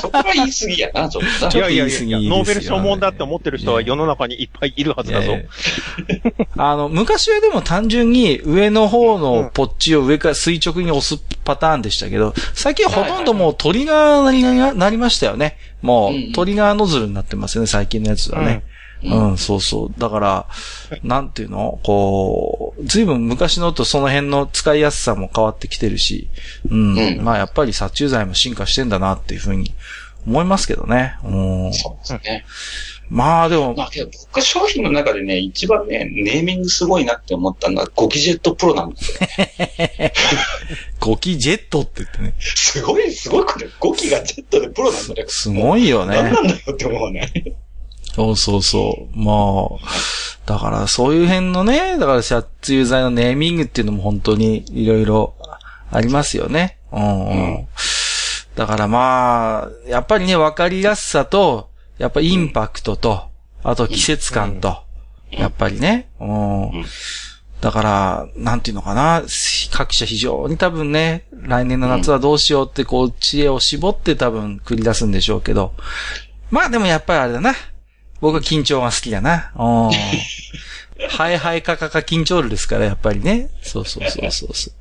[0.00, 5.32] そこは言い過ぎやな、ちょっといやいや言い過ぎですよノーベル賞もんだって思ってる人は世の中にいっぱいいるはずだぞ。
[5.32, 5.48] え
[6.08, 15.58] えあの、昔はでも単純に上の方のポッチを上から垂直に押すパターンでしたけど、最近はほとんどもうトリガーになりなりましたよね。
[15.82, 18.62] もうんうトリガーノズルになってますよね、最近のやつはね。
[19.02, 19.94] うん、そうそう。
[19.98, 20.46] だから、
[21.02, 21.78] なんていうの？
[21.82, 26.28] こう、ずいぶん昔のとその辺の使いやすさも変わってきてるし、
[26.70, 26.98] うん。
[26.98, 29.74] うんまあやっぱり殺虫剤も進化してんだなっていうふうに
[30.26, 31.16] 思いますけどね。
[31.24, 31.72] うん。
[31.72, 32.44] そうですね。
[33.08, 39.28] まあでも、まあけど僕が商品の中でね、一番ね、ネーミングすごいなって思ったのは、ゴキジェットプロなんですよ。
[40.98, 42.34] ゴキジェットって言ってね。
[42.40, 45.28] すごい、すごくね、ゴキがジェットでプロなんだよ。
[45.28, 46.16] すごいよね。
[46.16, 47.30] 何なんだよって思うね。
[48.16, 49.18] そうそうそう。
[49.18, 55.34] まあ、だからそういう辺のね、だから殺虫剤のネーミングっていうのも本当にいろいろ
[55.90, 56.78] ありますよね。
[56.92, 57.68] うん、うんうん
[58.54, 63.28] だからまあ、やっぱりね、わかりやすさと、やっぱインパクトと、
[63.62, 66.08] あと季節感と、うんやっぱりね。
[66.20, 66.84] うんん
[67.60, 69.22] だから、なんていうのかな、
[69.72, 75.74] 各社非常に多分ね、来年の夏はどうしようってこう、知恵を絞って多分繰り出すんでしょうけど。
[76.50, 77.54] まあでもやっぱりあれだな。
[78.20, 79.52] 僕は緊張が好きだな。
[79.56, 79.90] うん。
[81.08, 83.50] ハイハイカカカ緊張ルですから、やっぱりね。
[83.62, 84.74] そうそうそうそうそう。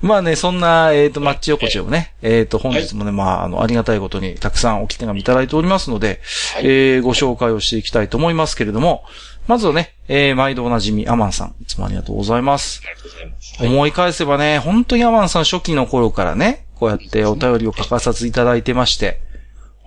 [0.00, 6.20] まあね、そんな、えっ、と、マッチ横丁をね、えっ、と、本日もね、まあ、あの、ありがたいことに、たくさん置き手紙いただいておりますので、
[6.54, 9.04] はいえーご紹介をしていきたいと思いますけれども、
[9.46, 12.80] まずはね、えー毎度おなじみ、アマンさん、いつもありがとうございます。
[12.84, 13.62] ありがとうございます。
[13.62, 19.20] はい思い返せばね、本当にアマンさん初期の頃からね、こうやってお便りを書かさせていただいてまして、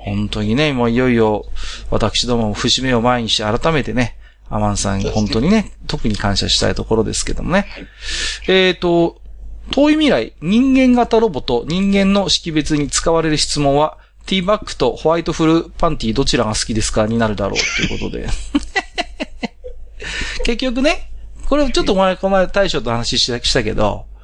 [0.05, 1.45] 本当にね、もういよいよ、
[1.89, 4.15] 私どもも節目を前にして改めてね、
[4.49, 7.65] アマンさんそうですね本当にね、特に感謝したいところですけどもね。
[8.47, 9.19] えっ、と、
[9.71, 18.27] 遠い未来、人間型ロボと人間の識別に使われる質問は、ティーバッグとホワイトフルパンティどちらが好きですかになるだろうということで。
[20.45, 21.09] 結局ね、
[21.47, 24.14] これちょっと前、この前大将と話したしたけど、ええ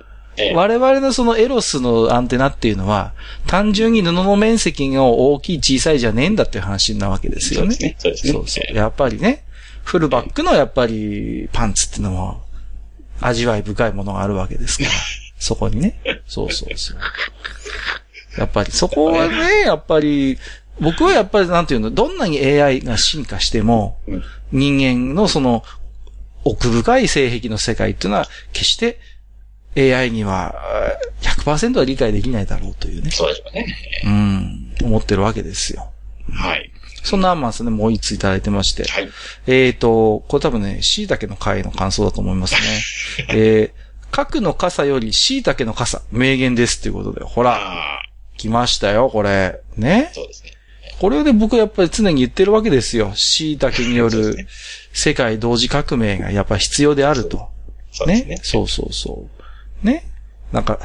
[0.54, 3.14] 我々のそのエロスのアンテナっていうのは、
[3.48, 7.76] 単純に布の面積が大きい小さいじゃねえんだっていう話なわけですよね。
[7.76, 7.96] そうですね。
[8.00, 8.34] そうですね。
[8.34, 8.64] そうそう。
[8.70, 9.44] ええやっぱりね、
[9.84, 12.44] フルバックのやっぱりパンツっていうのも、
[13.20, 14.92] 味わい深いものがあるわけですから。
[15.38, 16.00] そこにね。
[16.28, 16.98] そうそうそう。
[18.38, 20.38] やっぱりそこはね、やっぱり、
[20.80, 25.64] 僕はやっぱりなんていうの、どんなに AI が進化しても、うん人間のその
[26.44, 29.00] 奥深い性癖の世界っていうのは、決して
[29.78, 33.12] AI にはあー100%は理解できないだろうというね。
[33.12, 33.76] そうでしょうね。
[34.06, 35.92] うん、思ってるわけですよ。
[36.34, 36.72] はい。
[37.04, 38.84] そんなアンマンさんね、もう一ついただいてまして。
[38.88, 39.10] はい。
[39.48, 42.60] えーと、これ多分ね、椎茸の回の感想だと思いますね。
[43.34, 47.60] えー、角の傘より椎茸の傘、名言ですっていうことで、ほら、
[48.38, 49.60] 来ましたよ、これ。
[49.78, 50.12] ね？
[50.14, 50.52] そうですね。
[51.00, 53.14] これで僕やっぱり常に言ってるわけですよ。
[53.16, 54.48] 椎茸による
[54.94, 57.50] 世界同時革命がやっぱ必要であると。
[57.92, 58.40] そうですね？
[58.44, 59.41] そうそうそう。
[59.84, 60.08] ね。
[60.52, 60.80] なんか、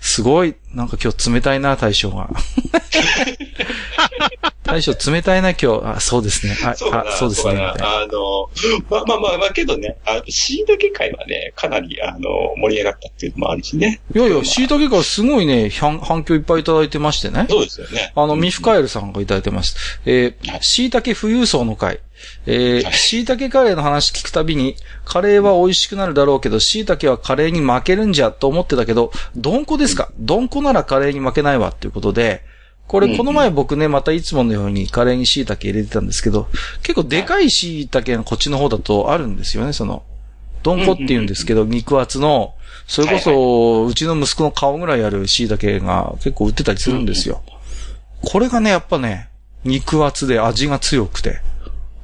[0.00, 2.28] すごい、なんか今日冷たいな、対象が。
[4.64, 5.82] 大将冷たいな、今日。
[5.84, 6.56] あ、そうですね。
[6.64, 7.60] あ、そうそうですね。
[7.60, 8.48] あの、
[8.88, 14.00] まあまあまあ、まあけどね、あの、椎茸会はね、かなり、あの、盛り上がったっていうのもあるしね。
[14.14, 17.46] いやいや、椎茸からすごいね、反反響いっぱいいただいてましてね。
[17.50, 18.12] そうですよね。
[18.16, 19.76] あの、ミフカエルさんがいただいてます。
[20.06, 22.00] えー、椎茸富裕層の会。
[22.46, 30.10] えー、はい椎茸カレーの話聞くたびに、カレーは美味しくなるだろうけど、椎茸はカレーに負けるんじゃと思ってたけど、どんこですか？
[30.18, 32.42] どんこならカレーに負けないわっていうことで、
[32.86, 36.48] これ、この前僕ね、またいつものようにカレーに椎茸入れてたんですけど、
[36.82, 40.02] 結構でかい椎茸がこっちの方だとあるんですよね、その、
[40.62, 42.54] どんこって言うんですけど、肉厚の、
[42.86, 47.42] それこそ、うちの息子の顔ぐらいある椎茸が結構売ってたりするんですよ。
[48.22, 49.28] これがね、やっぱね、
[49.64, 51.40] 肉厚で味が強くて、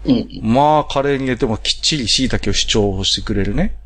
[0.05, 0.29] うん。
[0.43, 3.77] まあ、カレーに入れてもきっちり椎茸を主張してくれるね。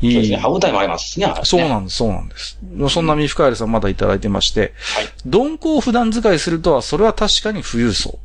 [0.00, 0.12] いい。
[0.14, 0.36] そうですね。
[0.38, 1.32] 歯応えもありますしね。
[1.44, 2.58] そうなんです、そうなんです。
[2.90, 4.72] そんなミフカエルさんまだいただいてまして、はい。
[5.24, 8.18] 鈍行を普段使いするとは、それは確かに富裕層。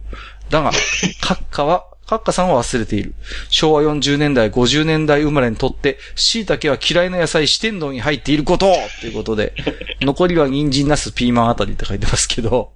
[0.49, 0.71] だが、
[1.21, 3.15] 閣下は、閣下さんは忘れている。
[3.49, 9.53] 昭和40年代、50年代生まれにとって、椎茸は嫌いな野菜四天王に入っていることということで、
[10.01, 12.71] 残りは人参、ナス、ピーマンあたりって書いてますけど、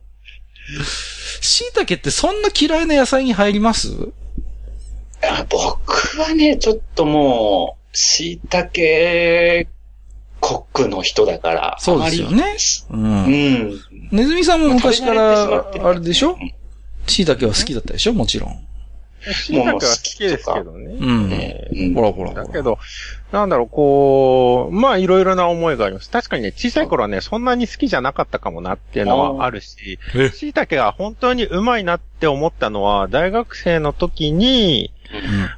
[1.42, 3.90] 椎茸ってそんな嫌いな野菜に入ります？
[5.24, 9.69] あ僕はね、ちょっともう、椎茸
[10.39, 11.78] コックの人だから。
[11.80, 12.95] そうですよねあまりですう。
[12.95, 13.82] うんん。
[14.12, 16.38] ネズミさんも昔から、あれでしょ？
[17.08, 18.13] 椎茸は好きだったでしょ？
[18.13, 18.66] もちろん。
[19.34, 20.98] 椎茸は好きですけどね。
[21.00, 21.94] うん。
[21.94, 22.34] ほらほら。
[22.34, 22.80] だけど、
[23.32, 26.10] なんだろう、こう、まあいろいろな思いがあります。
[26.10, 34.94] 確かにね、小さい頃はね、そんなに好きじゃなかったかもなっていうのはあるし、え椎茸が本当にうまいなって思ったのは、大学生の時に、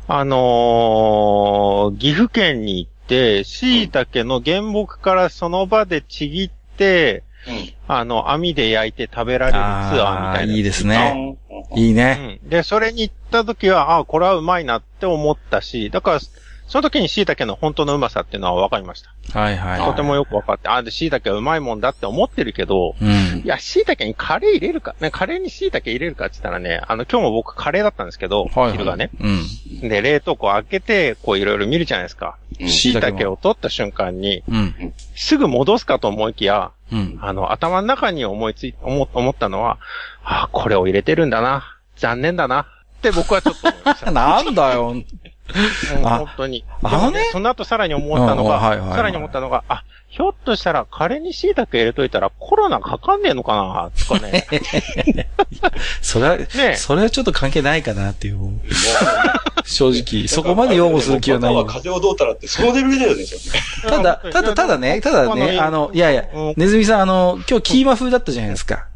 [0.07, 7.28] あのー岐阜県に行って、椎茸の原木からその場でちぎって、うん。
[7.87, 10.53] あの、網で焼いて食べられるツアーみたいな。
[10.53, 11.37] いいですうんね。
[11.45, 12.39] うんいいね。
[12.43, 12.49] うん。
[12.49, 16.19] で、それに行った時は、ああ、これはうまいなって思ったし、だから、
[16.69, 19.39] その時に椎茸の本当のうまさっていうのは分かりました。
[19.39, 19.81] はいはい。
[19.81, 23.47] とてもよく分かって、ああ、で、椎茸はうまいもんだって思ってるけど、うんい。
[23.47, 28.71] や、椎茸にカレー入れるか、ね、カレーに椎茸入れるかって言ったらね、あの、今日も僕カレーだったんですけど、はいはい。
[28.73, 29.09] 昼がね。
[29.19, 29.89] うん。
[29.89, 32.37] で、冷凍庫開けて、こういろいろ見るじゃないですか。
[32.59, 34.93] うん椎茸を取った瞬間に、うん。
[35.15, 37.17] すぐ戻すかと思いきや、うん。
[37.21, 39.79] あの、頭の中に思いつい、思、思ったのは、
[40.23, 41.79] ああ、これを入れてるんだな。
[41.95, 42.67] 残念だな。
[42.99, 44.11] って僕はちょっと思いました。
[44.11, 44.93] なんだよ。
[45.97, 46.63] うんあ本当に。
[46.83, 54.47] あのねその後さらに思ったのが、うんはいはいはいさらに思ったのが、あ、ひょっとしたらカレーに椎茸入れといたらコロナかかんねえのかなとかね。
[56.01, 58.37] それは、ねそれはちょっと関係ないかなっていう。
[59.65, 63.23] 正直、そこまで擁護する気はない風をどうたらって、そのレベルだよね、
[63.83, 68.87] ただ、ただ、ただね、ただね、あの、いやいやうん、ネズミさん、あの、今日キーマ風だったじゃないですか。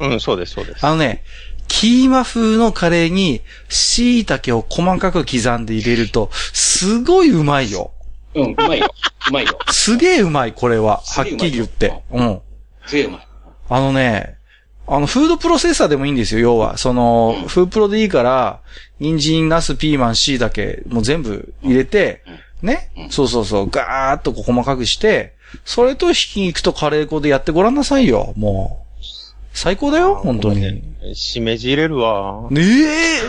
[0.00, 0.86] うん、そうです、そうです。
[0.86, 1.24] あのね、
[1.68, 7.92] キーマ風のカレーに、椎茸を細かく刻んで入れると、すごいうまいよ。
[8.34, 8.92] うん、うまいよ。
[9.28, 9.58] うまいよ。
[9.70, 11.02] すげえうまい、これは。
[11.06, 12.02] はっきり言って。
[12.10, 12.40] うん。
[12.86, 13.28] すげえうまい。
[13.68, 14.38] あのね、
[14.86, 16.78] あの、フードプロセッサーでもいいんですよ、要は。
[16.78, 18.60] その、フープロでいいから、
[18.98, 22.22] 人参、ナス、ピーマン、シイだけ、もう全部入れて、
[22.62, 29.04] ね、うんそうそうそう、ガーッとこう細かくして、それとひき肉とカレー粉でやってごらんなさいよ、もう。
[29.52, 30.82] 最高だよ、本当に。
[31.08, 32.48] ねしめじ入れるわ。
[32.52, 33.20] え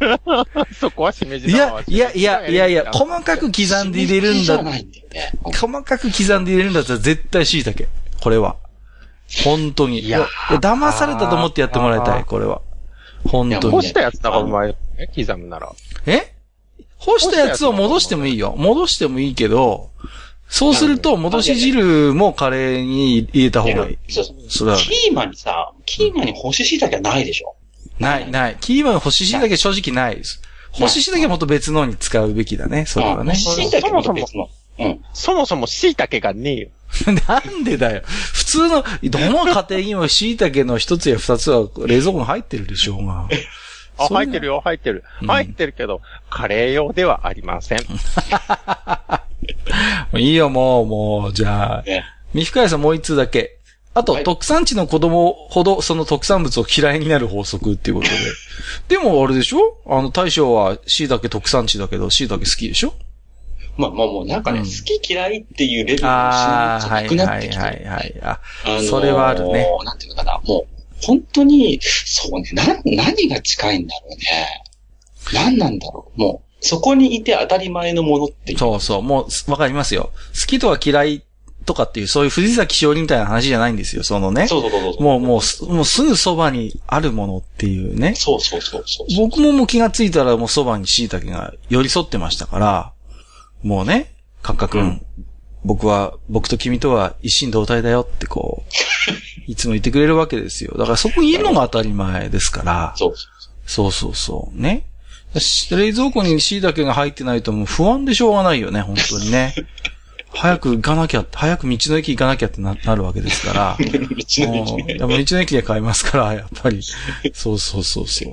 [0.78, 5.32] そこはしめじいだわや、いや、いや、いやいや、細かく刻んで入れるんだじゃ、ないんだよね。
[5.44, 7.84] 細かく刻んで入れるんだったら絶対椎茸。
[8.22, 8.56] これは。
[9.44, 10.00] 本当に。
[10.00, 12.60] いやいや、騙されたと思ってやってもらいたい、これは。
[13.26, 13.92] 本当に干し。
[13.92, 15.72] たやつだからうまいよね、刻むなら。
[16.06, 16.34] え？
[16.98, 18.54] 干したやつを戻してもいいよ。
[18.56, 19.90] 戻してもいいけど、
[20.56, 23.98] そうすると、戻し汁もカレーに入れた方がいい。
[24.12, 27.56] そうそうそれは、キーマにさ、キーマに干し椎茸はないでしょ？
[27.98, 28.56] ない、ない。
[28.60, 30.40] キーマン干し椎茸正直ないです。
[30.70, 33.36] 干し椎茸はもっと別のに使うべきだね、それはね干。
[33.36, 34.48] し椎茸も別の。
[34.78, 35.00] うん。
[35.12, 36.68] そもそも椎茸がねえよ。
[37.26, 38.02] なんでだよ。
[38.06, 43.28] 普通の、どの家庭にも椎茸の一つや二つは冷蔵庫に入ってるでしょうが。
[43.98, 45.04] あ、入ってるよ、入ってる。
[45.22, 47.78] うん入ってるけど、カレー用ではありません。
[50.18, 52.04] いいよ、もう、もう、じゃあ、ね。
[52.32, 53.58] 三深谷さんもう一通だけ。
[53.96, 58.14] あと、はい特産地の子供ほどその特産物を嫌いになる法則っていうことで。
[58.88, 59.78] でもあれでしょ？
[59.86, 62.94] あの、大将は椎茸特産地だけど、椎茸好きでしょ？
[63.76, 67.58] まあまあもうなんかね、うん好き嫌いっていうレベルのしはいなくなはいはってきて。
[67.58, 67.68] いは
[68.00, 68.14] い。
[68.22, 69.66] あ、あのーそれはあるね。
[69.84, 70.66] なんていうのかな、もう、
[71.02, 74.64] 本当に、そうね、な、何が近いんだろうね。
[75.32, 76.20] 何なんだろう。
[76.20, 78.58] もう、そこにいて当たり前のものっていう。
[78.58, 80.10] そうそう、もう、わかりますよ。
[80.38, 81.24] 好きとか嫌い
[81.64, 84.48] とかっていう、そういう藤崎しおりみたいな話じゃないんですよ、そのね。
[84.48, 85.02] そうそうそうそう。
[85.02, 88.14] もう、もうす、もうすぐそばにあるものっていうね。
[88.16, 89.06] そうそうそうそう。
[89.16, 92.92] 僕ももう気がついたらもうそばに椎茸が寄り添ってましたから、
[93.62, 95.06] もうね、カッカ君、うん
[95.64, 98.70] 僕は、僕と君とは一心同体だよってこう、
[99.50, 100.74] いつも言ってくれるわけですよ。
[100.78, 103.28] だからそこにいるのが当たり前ですから、そうそう
[103.66, 104.86] そうそうそう、ね。
[105.40, 109.54] し冷蔵庫に椎茸が入ってないともう不安でしょうがないよね、本当にね。
[110.36, 113.76] 早く行かなきゃ、早く道の駅行かなきゃってななるわけですから。
[113.80, 116.82] 道の駅道の駅で買いますから、やっぱり。
[117.32, 118.32] そうそうそうそう。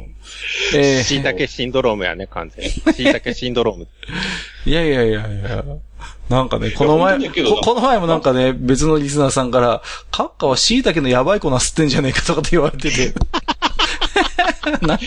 [0.75, 2.71] えー椎茸シンドロームやね、完全に。
[2.71, 3.87] 椎茸シンドローム。
[4.65, 5.63] いやいやいやいや。
[6.29, 7.31] なんかね、この前、こ
[7.63, 13.13] この前もなんかね、別のリスナーさんから、カッカは椎茸のやばい粉吸ってんじゃねえかとかって言われてて。
[14.81, 14.99] な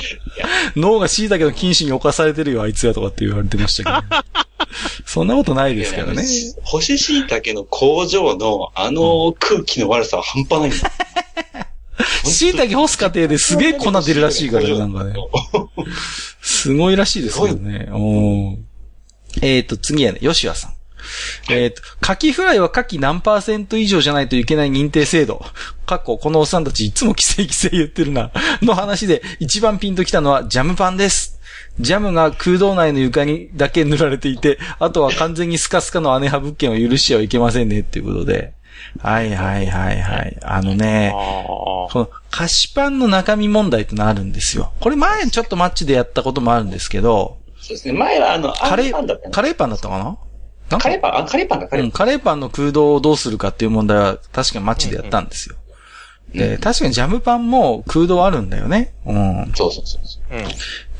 [0.76, 4.24] 脳が椎茸の禁止に侵されてるよ、あいつやとかって言われてましたけど、
[5.06, 6.22] そんなことないですからね。
[6.62, 10.90] 干し椎茸の工場のあの空気の悪さは半端ないんだ。
[12.24, 15.14] 椎茸干す過程ですげえ粉出るらしいからね、なんかね。
[16.42, 17.88] すごいらしいですけどね。
[17.90, 17.98] う
[18.60, 18.64] ん
[19.42, 20.73] えっ、と、次はね、吉谷さん。
[21.50, 25.44] えっ、と、カキフライはカキ何パーセント以上じゃないといけない認定制度。
[25.86, 28.30] かっこ、このおっさんたちいつも規制規制言ってるな。
[28.62, 31.40] の話で一番ピンときたのはジャムパンです。
[31.80, 38.52] ジャムが空洞内の床にだけ塗られていて、あとは完全にスカスカの姉派物件を許しちゃいけませんねっていうことで。
[39.00, 40.36] はいはいはいはい。
[40.42, 44.72] あのね、あこの菓子パンの中身問題ってのあるんですよ。
[44.80, 47.94] これ前ちょっとマッチでやったこともあるんですけど、そうですね。
[47.94, 50.16] 前はあの、カレー、パンだったカレーパンだったかな？
[50.68, 55.56] カレーパン、あ、カレーパンだ、カレーうん、カレーパンの空洞をどうするかっていう問題は確かにマッチでやったんですよ。
[56.34, 58.94] で、確かにジャムパンも空洞あるんだよね。
[59.06, 59.14] うん。
[59.14, 59.52] パン。
[59.54, 60.36] そうそうそうそう。
[60.36, 60.48] ーうん。
[60.48, 60.56] で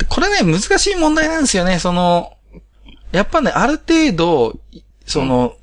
[0.09, 1.79] これね、難しい問題なんですよね。
[1.79, 2.35] その、
[3.13, 4.59] やっぱね、ある程度、
[5.07, 5.55] その、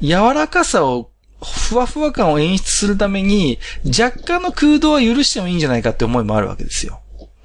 [0.00, 1.10] 柔らかさを、
[1.42, 7.00] ふわふわ感を演出するために、若干の空洞は許してもいいんじゃないかって思いもあるわけですよ。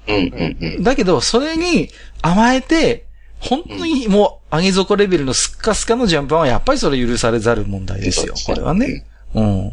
[0.08, 0.82] うんうんうん。
[0.82, 1.88] だけど、それに
[2.22, 3.06] 甘えて、
[3.40, 8.34] 本当にもう、上げ底レベルのスッカスカのジャンパンはやっぱりそれ許されざる問題ですよ。
[8.46, 9.06] これはね。
[9.34, 9.72] うん。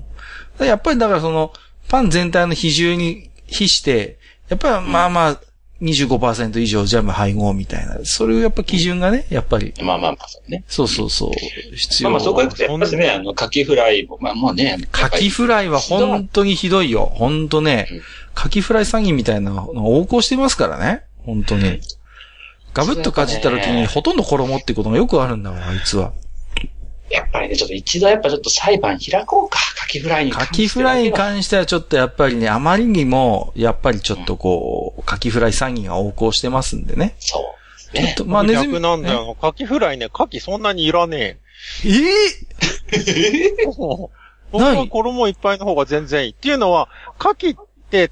[0.60, 1.54] やっぱりだからその、
[1.90, 4.18] パン全体の比重に比して、
[4.50, 5.40] やっぱりまあまあ、
[5.82, 10.64] 25%以上ジャム配合みたいな、それをやっぱ基準がね、やっぱり、まあまあまあ、そうね。
[10.68, 11.32] そうそうそう、
[11.76, 12.10] 必要。
[12.10, 17.12] まあまあ、そこ行くと、やっぱりね、あの、カキフライも、まあもうね、カキフライは本当にひどいよ。
[17.16, 18.02] 本当ねうん。
[18.34, 21.04] カキフライ詐欺みたいなのが横行してますからね。
[21.26, 21.82] 本当に。
[22.74, 26.14] ガブッとかじった時にほとんど衣ってことがよくあるんだわ、あいつは。
[27.10, 37.16] やっぱりね、ちょっと一度やっぱちょっと裁判開こうか、カキフライに関カしてキフライに関してはちょっとやっぱりね、あまりにも、やっぱりちょっとこう、カキフライ詐欺が横行してますんでね。
[37.20, 37.44] そう。
[37.96, 38.16] ちょっね。
[38.18, 38.74] と、まあネズミ。
[38.74, 39.38] 逆なんだよ。
[39.40, 41.38] カキフライね、カキそんなにいらね
[41.86, 41.92] ええ？
[42.98, 43.68] え。
[44.52, 46.32] 僕は衣いっぱいの方が全然いい。
[46.32, 47.60] っていうのは、カキって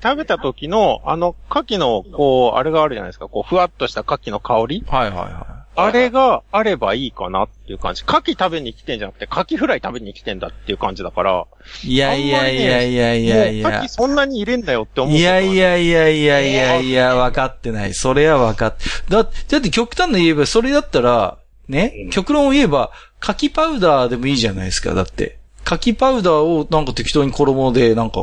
[0.01, 3.27] 食べた時の、あの、カキの、こう、あれがあるじゃないですか。
[3.27, 8.03] こう、ふわっとしたカキの香りはいはいはあれがあればいいかなっていう感じ。
[8.05, 11.45] 牡蠣食べに来てんじゃなくて、牡蠣フライ食べに来てんだっていう感じだから。
[11.83, 13.87] いやいやいやいやいやいやもう牡蠣。
[13.87, 15.15] そんなに入れんだよって思う。
[15.15, 15.55] いやい。
[15.55, 17.93] やいやいやいやいや、分かってない。
[17.93, 18.83] それは分かって。
[19.09, 21.37] だ、だって極端な言えば、それだったら、
[21.69, 25.39] ねうん、極論を言えば、柿パウダーでもいいじゃないですか、だって。
[25.63, 28.19] 柿パウダーをなんか適当に衣で、なんか、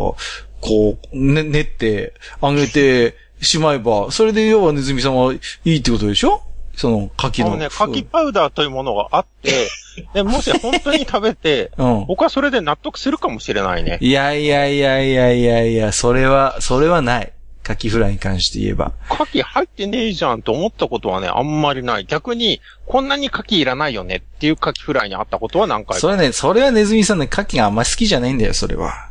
[0.61, 6.43] こう、ね、練って、揚げてしまえば、それで要はネズミさんはいいってことでしょ？
[6.77, 7.49] その、柿の。
[7.49, 9.69] あのね、牡蠣パウダーというものがあって、
[10.15, 12.07] で、もし本当に食べて、うん。
[12.07, 13.99] 僕はそれで納得するかもしれないね。
[14.01, 17.33] いやいやいやいやいやいや、それは、それはない。
[17.69, 18.93] カキフライに関して言えば。
[19.11, 22.07] 牡蠣入ってねえじゃんと思ったことはね、あんまりない。
[22.07, 26.01] 逆に、こんなに牡蠣いらないよねっていう牡蠣フライにあったことは何回か。
[26.01, 29.11] それね、それはネズミさんね、カキがあんま好きじゃないんだよ、それは。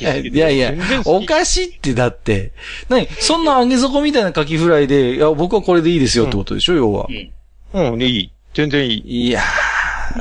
[0.00, 0.72] いやいや、
[1.04, 2.52] おきかしいってだって。
[2.88, 3.06] 何？
[3.20, 7.06] そんな揚げ底みたいなカキフライで、いや、僕はこれでいいですよってことでしょ、要は。
[7.74, 8.32] うん、いい。
[8.54, 9.26] 全然いい。
[9.26, 9.42] いや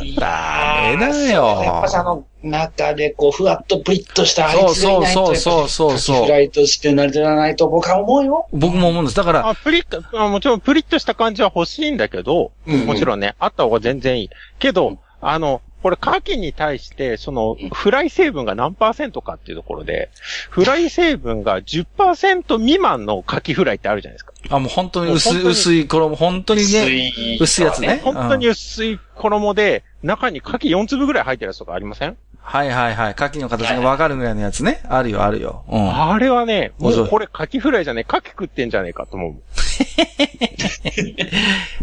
[0.02, 8.48] いダメだよやっぱさ、あの、中でこう、ふわっとプリッとしたあそういつがいないと、そうそうそうフライとして成り立たないと僕は思うよ。
[8.54, 9.18] ー、僕も思うんです。
[9.18, 14.30] だから、あ、プリッと、あもちろんプリッとした感じは欲しいんだけど、うんもちろんね、あった方が全然いい。
[14.60, 20.12] けど、あの、これ、牡蠣に対して、そのうん、フライ成分が何パーセントかっていうところで、
[20.52, 24.34] フライ成分が10%未満の牡蠣フライってあるじゃないですか。
[24.50, 27.38] あ、もう本当に薄い、薄い衣、本当に薄ね、い。
[27.42, 32.16] 薄いやつね本当に薄い衣で、中に牡蠣4粒ぐらい入ってるやつとかありません？
[32.44, 34.82] はいはいはい、カキの形がわかるぐらいのやつね。
[34.90, 35.64] あるよ、あるよ。
[35.70, 36.12] うん。
[36.12, 39.36] あれはね、もうこれ牡蠣フライじゃねえ、牡蠣食ってんじゃねえかと思う。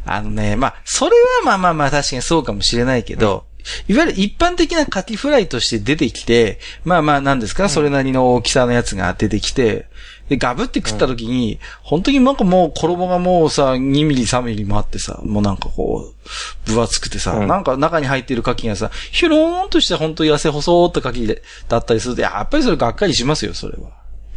[0.04, 3.46] あのね、まあ、それはまあまあまあ確かにそうかもしれないけど、
[3.86, 9.86] いわゆる一般的なカキフライとして出てきて、まあまあなんですか、それなりの大きさのやつが出てきて、
[10.28, 16.12] で、ガブって食った時に、本当になんかもう衣がもうさ、2ミリ3ミリもあってさ、もうなんかこ
[16.66, 23.90] う、分厚くてさ、うんなんか中に入ってるカキがさ、ヒュローンとした本当に痩せ細ったカキで、だったりすると、やっぱりそれがっかりしますよ、それは。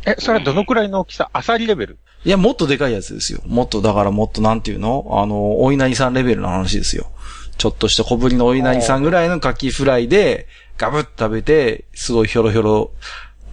[0.05, 1.29] え、それはどのくらいの大きさ？
[1.31, 1.99] アサリレベル？
[2.25, 3.41] いや、もっとでかいやつですよ。
[3.45, 5.05] もっと、だからもっとなんていうの？
[5.11, 7.11] あの、お稲荷さんレベルの話ですよ。
[7.57, 12.91] ちょっとした小ぶりのお稲荷さんぐらいのカキフライで、ガブッと食べて、すごいひょろひょろ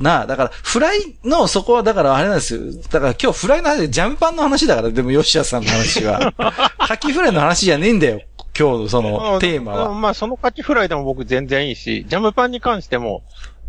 [0.01, 2.61] な、だから、フライの、そこは、だからあれなんですよ。
[2.91, 6.33] だから今日フライの話でジャムパンの話だから、でも、ヨシアさんの話は。
[6.79, 8.21] カキフライの話じゃねえんだよ。
[8.59, 9.89] 今日のその、テーマは。
[9.89, 13.23] うんまあ、そのカキフライでも僕全然いいし、ジャムパンに関しても、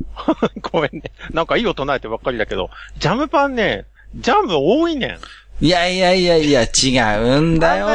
[0.71, 1.11] ごめんね。
[1.31, 5.19] なんかいい音唱えてばっかりだけど、ジャムパンね、ジャム多いねん。
[5.61, 7.87] いやいやいやいや、違うんだよ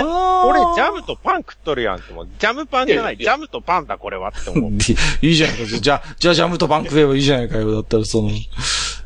[0.47, 2.29] 俺、ジャムとパン食っとるやんって思う。
[2.39, 4.71] ジャムパンじゃない、ジャムとパンだ、これはって思う。
[4.73, 4.85] で
[5.27, 5.65] いいじゃないか。
[5.65, 7.73] じゃあ、じゃあジャムとパン食えばいいじゃないかよ。
[7.73, 8.31] だったらその、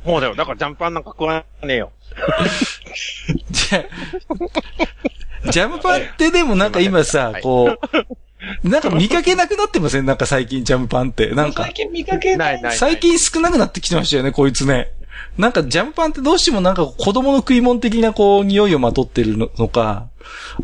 [0.05, 0.35] もうだよ。
[0.35, 1.93] だからジャムパンなんか食わねえよ。
[3.51, 3.85] じゃ
[5.51, 7.79] ジャムパンってでもなんか今さは、いこ
[8.65, 10.07] う、なんか見かけなくなってません？
[10.07, 11.29] なんか最近ジャムパンって。
[11.29, 12.61] なんか最、近見かけない。
[12.77, 14.91] 最近少なくなってきてましたよね、こいつね。
[15.37, 20.09] なんかジャムパンってどうしてもなんか子供の食い物的なこう匂いをまとってるののか、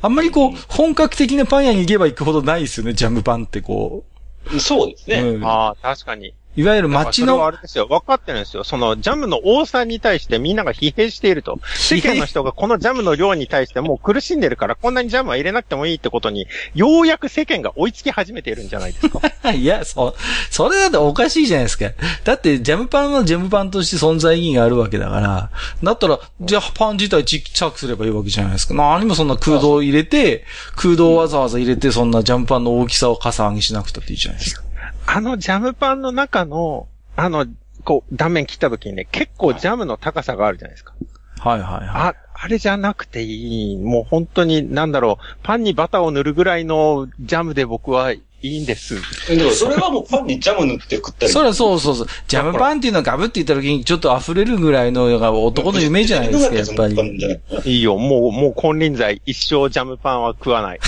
[0.02, 4.04] あんまりこう本格的なパン屋に行けば行くほどないですよね、ジャムパンってこ
[4.52, 4.60] う。
[4.60, 5.20] そうですね。
[5.20, 6.34] うんああ、確かに。
[6.56, 7.86] いわゆる街それはのあれですよ。
[7.88, 8.62] 分かってるんですよ。
[8.64, 11.58] そのジャムの多さに対してみんなが疲弊していると。
[11.76, 19.20] 世間の人がこのジャムの量に対してもう苦しんでるから、こんなにジャムは入れなくてもいいってことに、ようやく世間が追いつき始めているんじゃないですか？
[19.52, 20.14] いや、そ、
[20.50, 21.90] それだっておかしいじゃないですか。
[22.24, 25.50] だって、ジャムパンはジャムパンとして存在意義があるわけだから、
[25.82, 28.74] だったら、じゃあパン自体ちっちゃくすればいいわけじゃないですか。
[28.74, 30.44] 何もそんな空洞入れて、
[30.76, 34.62] 空洞をわざわざ入れて、そんなジャムパンの大きさをかさ上げしなくたっていいじゃないですか。
[35.06, 37.46] あのジャムパンの中の、あの、
[37.84, 40.94] こう、断面切った時にね、結構ジャムの高さがあるじゃないですか。
[41.40, 41.88] はいはいはい。
[41.88, 43.76] あ、あれじゃなくていい。
[43.76, 48.96] もう本当に、なんだろう、パンにバターを塗るぐらいのジャムで僕はいいんです。
[49.28, 51.32] でもそれはもうパンにジャム塗って食ったり。
[51.32, 52.06] そりゃそうそうそう。
[52.28, 57.40] ジャムパンっていうのはガブって言った時にちょっと溢れるぐらいのが男の夢じゃないですか、やっぱり。
[57.64, 57.78] い？
[57.80, 60.80] いよ、もう、もう金輪際、一生ジャムパンは食わない。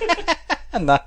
[0.80, 1.04] な。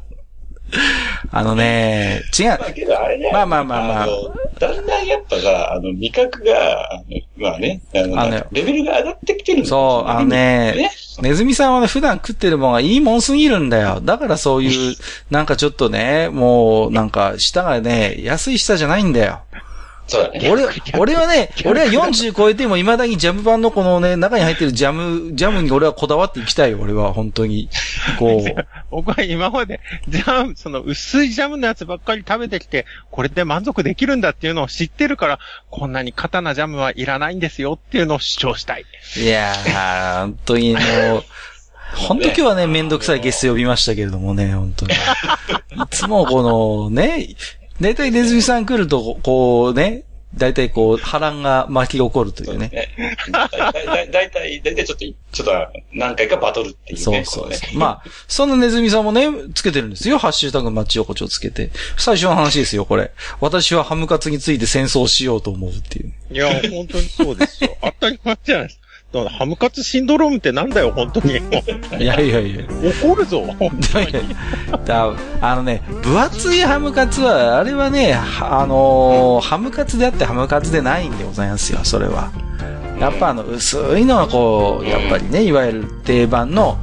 [1.32, 2.48] あのね、違う。
[2.48, 3.30] まあけどあれね。
[3.32, 4.14] まあまあまあまあの
[4.60, 7.04] だんだんやっぱさ、あの、味覚が、
[7.38, 10.92] まあね、あの、あのねレベルが上がってきてるそう、あのね、ね。
[11.22, 14.02] ネズミさんはね、普段食ってるものがいいもんすぎるんだよ。
[14.02, 14.96] だからそういう、
[15.30, 19.42] なんかちょっとね、もう、なんか、舌がね、安い舌じゃないんだよ。
[20.08, 20.50] そうだね。
[20.50, 20.66] 俺、
[20.98, 27.70] 俺はね、俺は40超えても未だにジャムパンのこのね、中に入ってるジャム、ジャムに俺はこだわっていきたいよ、俺は、本当に。
[28.18, 28.66] こう。
[28.90, 35.40] 僕は今まで、ジャム、その薄いジャムのやつばっかり食べてきて、これで満足できるんだっていうのを知ってるから、
[35.70, 38.86] こんなに硬なジャムはいらないんですよっていうのを主張したい。
[39.18, 41.24] いやー、本当にもう、
[41.96, 44.94] 本当今日はね、めんどくさいゲスト呼びましたけれどもね、本当に。
[45.84, 47.30] いつもこのね、
[47.82, 50.04] だいたいネズミさん来ると、こうね、
[50.36, 52.70] だいたいこう、波乱が巻き起こるというね。
[53.32, 55.52] だいたい、だいたい、だいたいちょっと、ちょっと
[55.94, 57.02] 何回かバトルっていうね。
[57.02, 57.78] そうそうそう。
[57.78, 60.18] まあ、そんなネズミさんもね、つけてるんですよ。
[60.18, 61.72] ハッシュタグマッチ横丁つけて。
[61.98, 63.12] 最初の話ですよ、これ。
[63.40, 66.14] 私はハムカツについて戦争しようと思うっていう。
[66.32, 67.78] いや、本当にそうですよ。
[67.82, 68.87] 当たり前じゃないですか。
[69.24, 71.34] だからハムカツシンドロームってなんだよ、本当に。
[72.00, 72.64] いやいやいや。
[73.04, 74.08] 怒るぞ、本当に。
[74.86, 82.32] だあのね、分厚いハムカツは、あれはね、あのー、ハムカツであってハムカツでないんでございますよ、それは。
[83.00, 86.78] やっぱあの、薄いのはこう、やっぱりね、いわゆる定番の、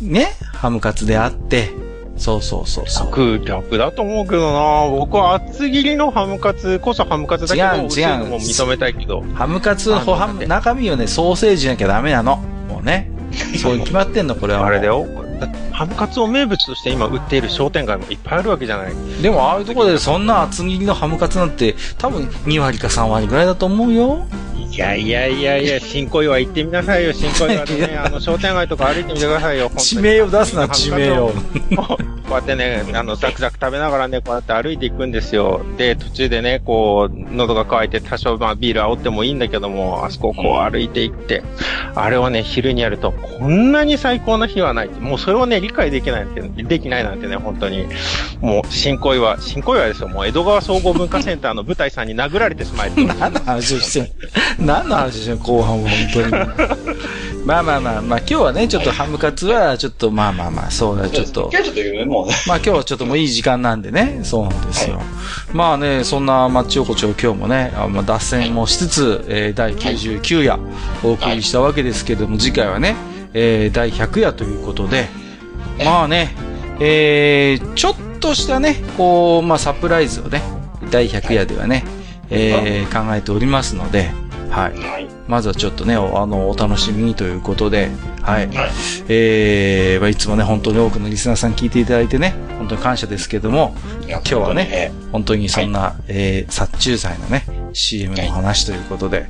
[0.00, 1.70] ね、ハムカツであって、
[2.16, 3.06] そうそうそうそう。
[3.08, 8.30] 逆、逆だと思うけどな僕は厚切りのハムカツこそハムカツだけど、違う、違う。
[8.30, 9.22] も認めたいけど。
[9.34, 12.36] ハムカツのハム、中身をね、ソーセージなきゃダメなの。
[12.68, 13.10] もうね。
[13.60, 14.64] そう決まってんの、これは。
[14.64, 15.06] あれだよ。
[15.72, 18.92] ハムカツを名物として今売っている商店街もいっぱいあるわけじゃない。
[19.20, 24.24] でも、ああいうところでそんな厚切りのハムカツなんて、多分2割か3割ぐらいだと思うよ。
[24.74, 31.32] いやいやいやいや、新小岩行ってみなさいよ、新小岩でね、あの、商店街とか歩いてみてくださいよ、地名を出すな、地名を。
[32.24, 35.60] こうやってね、あの、ザクザク食べながらね、こうやって歩いていくんですよ。
[35.76, 41.42] で、途中でね、こう、喉が渇いて多少まあビール煽ってもいいんだけども、あそこをこう歩いていって、
[41.94, 44.88] あれをね、昼にやると、こんなに最高な日はない。
[44.88, 47.86] もうそれをね、理解できないなんて、できないなんてね、本当に。
[48.40, 50.08] もう、新小岩、新小岩ですよ。
[50.08, 52.92] もう江戸川総合文化センターの舞台さんに殴られてしまい。
[53.18, 54.12] 何の話をして
[54.58, 56.30] る何の話で後半は本当に。
[57.44, 61.50] まあまあまあ、まあ今日はね、ちょっとハムカツは、ちょっとまあまあまあ、そうだ、ちょっと。
[61.52, 64.96] 今日ちょっと言うもうまあ今日はちょっともういい時間なんでね、そうなんですよ。
[64.96, 65.04] はい、
[65.52, 70.58] まあね、そんなマッチ横丁今日もね、あまあ、脱線もしつつ、えー、第99夜
[71.02, 72.96] お送りしたわけですけども、次回はね、
[73.34, 75.08] えー、第100夜ということで、
[75.84, 76.34] まあね、
[76.80, 80.42] えー、ちょっとしたね、こう、まあサプライズをね、
[80.90, 81.84] 第100夜ではね、
[82.30, 84.10] えー、考えておりますので、
[84.54, 84.78] はい。
[84.78, 87.90] はい、まずはちょっとね、あの、お楽しみにということで、
[88.22, 88.46] はい。
[88.46, 88.70] はい、
[89.08, 93.74] えー、まあ、いつもね、本当に多くのリスナーさん聞いていただいてね、本当に感謝ですけども、
[94.06, 99.26] 今日はね、本当にそんな、はい、えー、殺虫剤のね、CM の話ということで、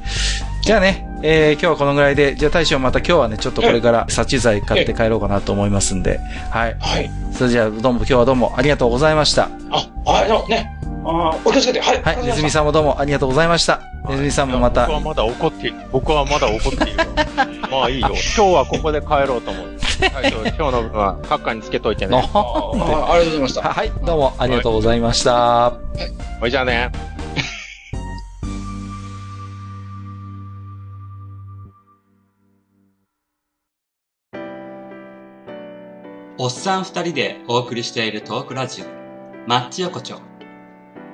[0.60, 6.20] じゃあね、えー、今日はこのぐらいで、じゃあ大将また今日はね、ちょっとこれから殺虫剤買って帰ろうかなと思いますんで、
[6.50, 6.76] はい。
[6.78, 7.10] はい。
[7.32, 9.48] それじゃあどうも今日はどうもありがとうございました。
[9.70, 10.70] あ、あ、でもね、
[11.02, 12.02] あお気をつけて、はい。
[12.02, 13.80] はい、ネズミさんもどうもありがとうございました。
[14.06, 14.86] ネズミさんもまた。
[14.86, 15.76] 僕はまだ怒っている。
[15.90, 17.00] 僕はまだ怒っている。
[17.70, 18.08] まあいいよ。
[18.08, 19.66] 今日はここで帰ろうと思う。
[19.66, 22.18] はい、 今日の分はカッカにつけといてね。
[22.34, 23.62] あありがとうございました。
[23.62, 25.32] はい、どうもありがとうございました。
[25.32, 26.40] はい。
[26.40, 27.13] ほいじゃあね。
[36.44, 38.84] おっさん二人でお送りしているトークラジオ、
[39.48, 40.20] マッチ横丁。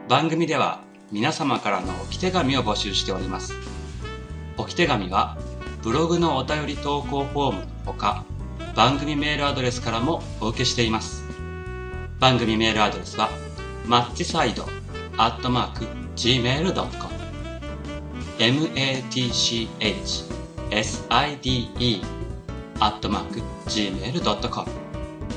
[0.09, 3.55] 番組では皆様からの置き手紙を募集しております。
[4.57, 5.39] 置き手紙は
[5.85, 8.25] ブログのお便り投稿フォームのほか、
[8.75, 11.23] 番組メールアドレスからもお受けしています。
[12.19, 13.31] 番組メールアドレスは、
[13.87, 14.65] マッチサイド
[15.17, 15.85] アットマーク
[16.17, 16.91] gmail.com
[18.37, 19.79] matchside
[22.81, 24.80] アットマーク gmail.com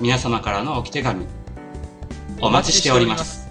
[0.00, 1.26] 皆様からの置き手紙、
[2.40, 3.47] お待ちしております。